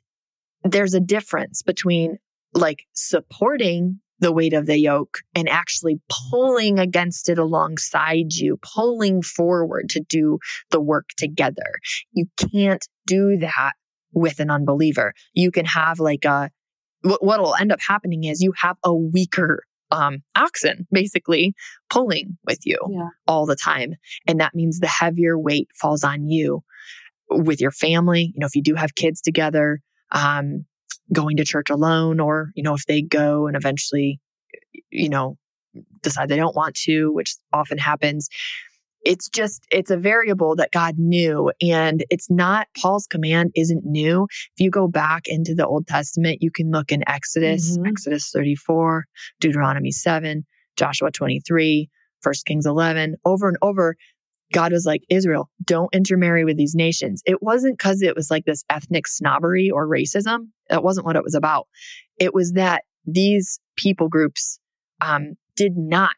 [0.63, 2.19] there's a difference between
[2.55, 6.01] like supporting the weight of the yoke and actually
[6.31, 10.39] pulling against it alongside you, pulling forward to do
[10.71, 11.73] the work together.
[12.13, 13.73] You can't do that
[14.13, 15.15] with an unbeliever.
[15.33, 16.51] You can have like a,
[17.03, 21.55] what will end up happening is you have a weaker um, oxen basically
[21.89, 23.09] pulling with you yeah.
[23.27, 23.95] all the time.
[24.27, 26.63] And that means the heavier weight falls on you
[27.29, 28.33] with your family.
[28.35, 29.81] You know, if you do have kids together,
[30.13, 30.67] um,
[31.13, 34.21] going to church alone or, you know, if they go and eventually,
[34.91, 35.37] you know,
[36.03, 38.29] decide they don't want to, which often happens.
[39.03, 41.51] It's just, it's a variable that God knew.
[41.63, 44.25] And it's not, Paul's command isn't new.
[44.25, 47.87] If you go back into the Old Testament, you can look in Exodus, mm-hmm.
[47.87, 49.07] Exodus 34,
[49.41, 50.45] Deuteronomy 7,
[50.77, 51.89] Joshua 23,
[52.23, 53.97] 1 Kings 11, over and over.
[54.53, 57.23] God was like, Israel, don't intermarry with these nations.
[57.27, 60.49] It wasn't because it was like this ethnic snobbery or racism.
[60.69, 61.69] That wasn't what it was about.
[62.19, 64.59] It was that these people groups
[65.01, 66.17] um, did not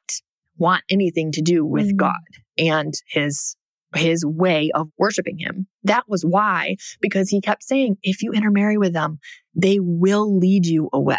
[0.57, 1.97] want anything to do with mm.
[1.97, 2.21] God
[2.59, 3.57] and his
[3.95, 5.67] his way of worshiping him.
[5.85, 9.19] That was why, because he kept saying, if you intermarry with them,
[9.55, 11.19] they will lead you away.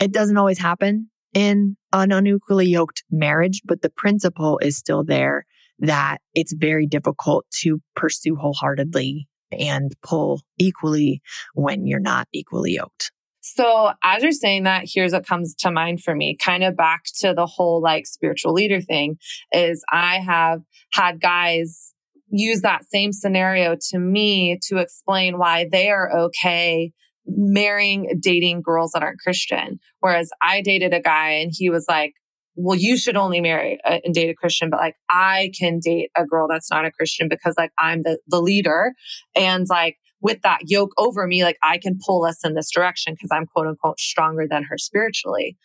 [0.00, 5.46] It doesn't always happen in an unequally yoked marriage, but the principle is still there
[5.80, 11.22] that it's very difficult to pursue wholeheartedly and pull equally
[11.54, 13.12] when you're not equally yoked.
[13.40, 17.04] So as you're saying that, here's what comes to mind for me, kind of back
[17.20, 19.16] to the whole like spiritual leader thing
[19.52, 20.60] is I have
[20.92, 21.94] had guys
[22.30, 26.92] use that same scenario to me to explain why they are okay
[27.28, 29.78] marrying, dating girls that aren't Christian.
[30.00, 32.14] Whereas I dated a guy and he was like,
[32.54, 36.10] well, you should only marry a, and date a Christian, but like I can date
[36.16, 38.94] a girl that's not a Christian because like I'm the, the leader.
[39.36, 43.14] And like with that yoke over me, like I can pull us in this direction
[43.14, 45.56] because I'm quote unquote stronger than her spiritually.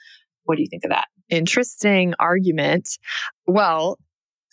[0.43, 1.07] What do you think of that?
[1.29, 2.89] Interesting argument.
[3.47, 3.97] Well,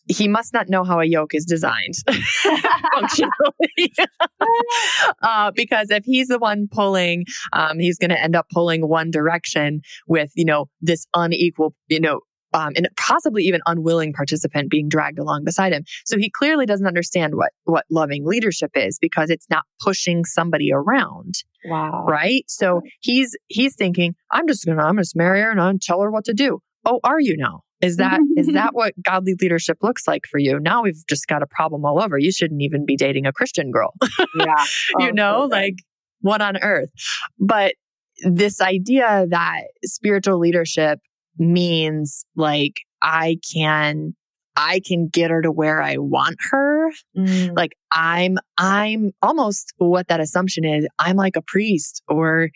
[0.08, 1.94] he must not know how a yoke is designed
[2.94, 3.92] functionally.
[5.22, 9.10] uh, because if he's the one pulling, um, he's going to end up pulling one
[9.10, 12.20] direction with, you know, this unequal, you know,
[12.52, 15.84] um, and possibly even unwilling participant being dragged along beside him.
[16.04, 20.70] So he clearly doesn't understand what what loving leadership is because it's not pushing somebody
[20.72, 21.34] around.
[21.64, 22.04] Wow.
[22.08, 22.44] Right.
[22.48, 26.10] So he's he's thinking, I'm just gonna I'm gonna marry her and I'm tell her
[26.10, 26.60] what to do.
[26.84, 27.62] Oh, are you now?
[27.80, 30.58] Is that is that what godly leadership looks like for you?
[30.60, 32.18] Now we've just got a problem all over.
[32.18, 33.94] You shouldn't even be dating a Christian girl.
[34.34, 34.64] Yeah.
[34.98, 35.74] you Oh, know, so like
[36.20, 36.90] what on earth?
[37.38, 37.74] But
[38.22, 40.98] this idea that spiritual leadership
[41.38, 44.14] means like I can
[44.56, 46.90] I can get her to where I want her.
[47.16, 47.56] Mm.
[47.56, 50.86] Like I'm I'm almost what that assumption is.
[50.98, 52.50] I'm like a priest or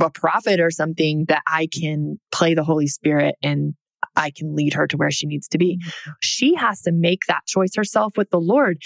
[0.00, 3.74] a prophet or something that I can play the Holy Spirit and
[4.16, 5.80] I can lead her to where she needs to be.
[6.20, 8.78] She has to make that choice herself with the Lord.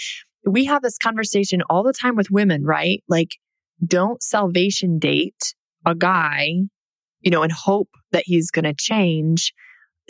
[0.45, 3.03] We have this conversation all the time with women, right?
[3.07, 3.35] Like,
[3.85, 5.53] don't salvation date
[5.85, 6.51] a guy,
[7.21, 9.53] you know, and hope that he's going to change.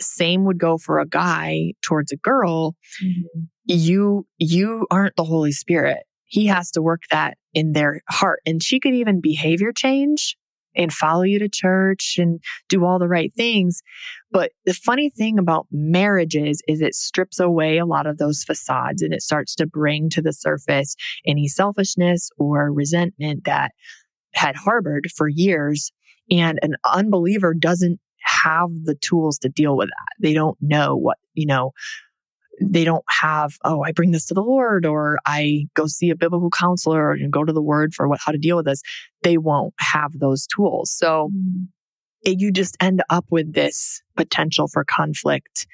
[0.00, 2.76] Same would go for a guy towards a girl.
[3.02, 3.48] Mhm.
[3.64, 5.98] You, you aren't the Holy Spirit.
[6.24, 8.40] He has to work that in their heart.
[8.46, 10.36] And she could even behavior change
[10.78, 13.82] and follow you to church and do all the right things.
[14.30, 19.02] But the funny thing about marriages is it strips away a lot of those facades
[19.02, 20.94] and it starts to bring to the surface
[21.26, 23.72] any selfishness or resentment that
[24.34, 25.90] had harbored for years.
[26.30, 30.14] And an unbeliever doesn't have the tools to deal with that.
[30.20, 31.72] They don't know what, you know,
[32.60, 36.16] they don't have, oh, I bring this to the Lord or I go see a
[36.16, 38.82] biblical counselor and go to the word for what, how to deal with this.
[39.22, 40.90] They won't have those tools.
[40.90, 41.30] So
[42.22, 45.66] it, you just end up with this potential for conflict,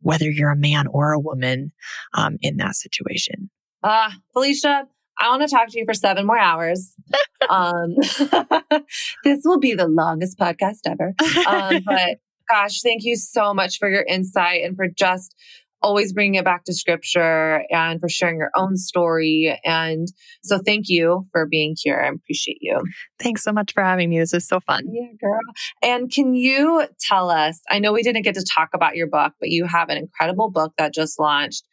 [0.00, 1.72] whether you're a man or a woman
[2.14, 3.50] um, in that situation.
[3.82, 4.84] Ah, Phylicia,
[5.18, 6.94] I want to talk to you for seven more hours.
[7.50, 7.96] um,
[9.24, 11.14] this will be the longest podcast ever.
[11.46, 12.18] Um, but
[12.48, 15.34] gosh, thank you so much for your insight and for just
[15.82, 19.58] always bringing it back to scripture and for sharing your own story.
[19.64, 20.08] And
[20.42, 22.00] so thank you for being here.
[22.04, 22.82] I appreciate you.
[23.20, 24.18] Thanks so much for having me.
[24.18, 24.84] This is so fun.
[24.90, 25.40] Yeah, girl.
[25.82, 27.60] And can you tell us?
[27.70, 30.50] I know we didn't get to talk about your book, but you have an incredible
[30.50, 31.64] book that just launched.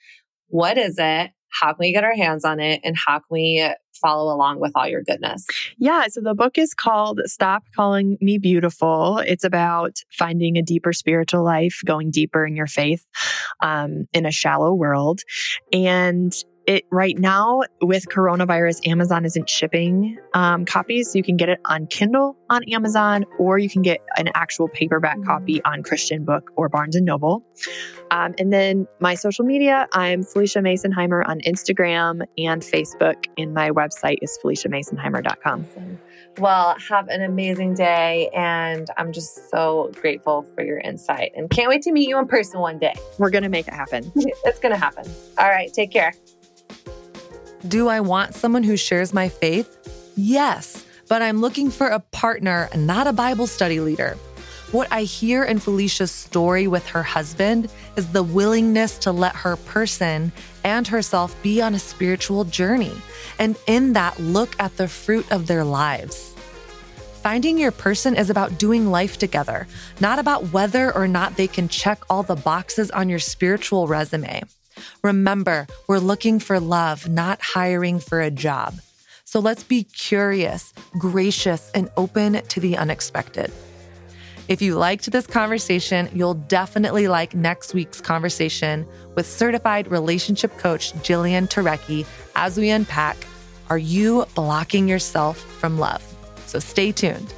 [0.47, 1.31] What is it?
[1.59, 2.81] How can we get our hands on it?
[2.83, 5.45] And how can we follow along with all your goodness?
[5.77, 6.05] Yeah.
[6.09, 9.19] So the book is called Stop Calling Me Beautiful.
[9.19, 13.05] It's about finding a deeper spiritual life, going deeper in your faith
[13.61, 15.21] um, in a shallow world.
[15.71, 16.33] And
[16.67, 21.11] it right now with coronavirus, Amazon isn't shipping um, copies.
[21.11, 24.67] So you can get it on Kindle on Amazon, or you can get an actual
[24.67, 27.43] paperback copy on Christian Book or Barnes and Noble.
[28.11, 33.71] Um, and then my social media, I'm Phylicia Masonheimer on Instagram and Facebook, and my
[33.71, 35.65] website is PhyliciaMasonheimer.com.
[35.71, 35.99] Awesome.
[36.37, 38.29] Well, have an amazing day.
[38.35, 42.27] And I'm just so grateful for your insight and can't wait to meet you in
[42.27, 42.93] person one day.
[43.17, 44.11] We're going to make it happen.
[44.45, 45.05] It's going to happen.
[45.37, 45.71] All right.
[45.73, 46.13] Take care.
[47.67, 50.11] Do I want someone who shares my faith?
[50.15, 54.17] Yes, but I'm looking for a partner, not a Bible study leader.
[54.71, 59.55] What I hear in Phylicia's story with her husband is the willingness to let her
[59.55, 60.31] person
[60.63, 62.93] and herself be on a spiritual journey,
[63.39, 66.35] and in that, look at the fruit of their lives.
[67.23, 69.67] Finding your person is about doing life together,
[69.99, 74.43] not about whether or not they can check all the boxes on your spiritual resume.
[75.03, 78.75] Remember, we're looking for love, not hiring for a job.
[79.23, 83.51] So let's be curious, gracious, and open to the unexpected.
[84.47, 90.93] If you liked this conversation, you'll definitely like next week's conversation with certified relationship coach
[90.95, 92.05] Jillian Turecki
[92.35, 93.17] as we unpack
[93.69, 96.03] Are you blocking yourself from love?
[96.45, 97.33] So stay tuned.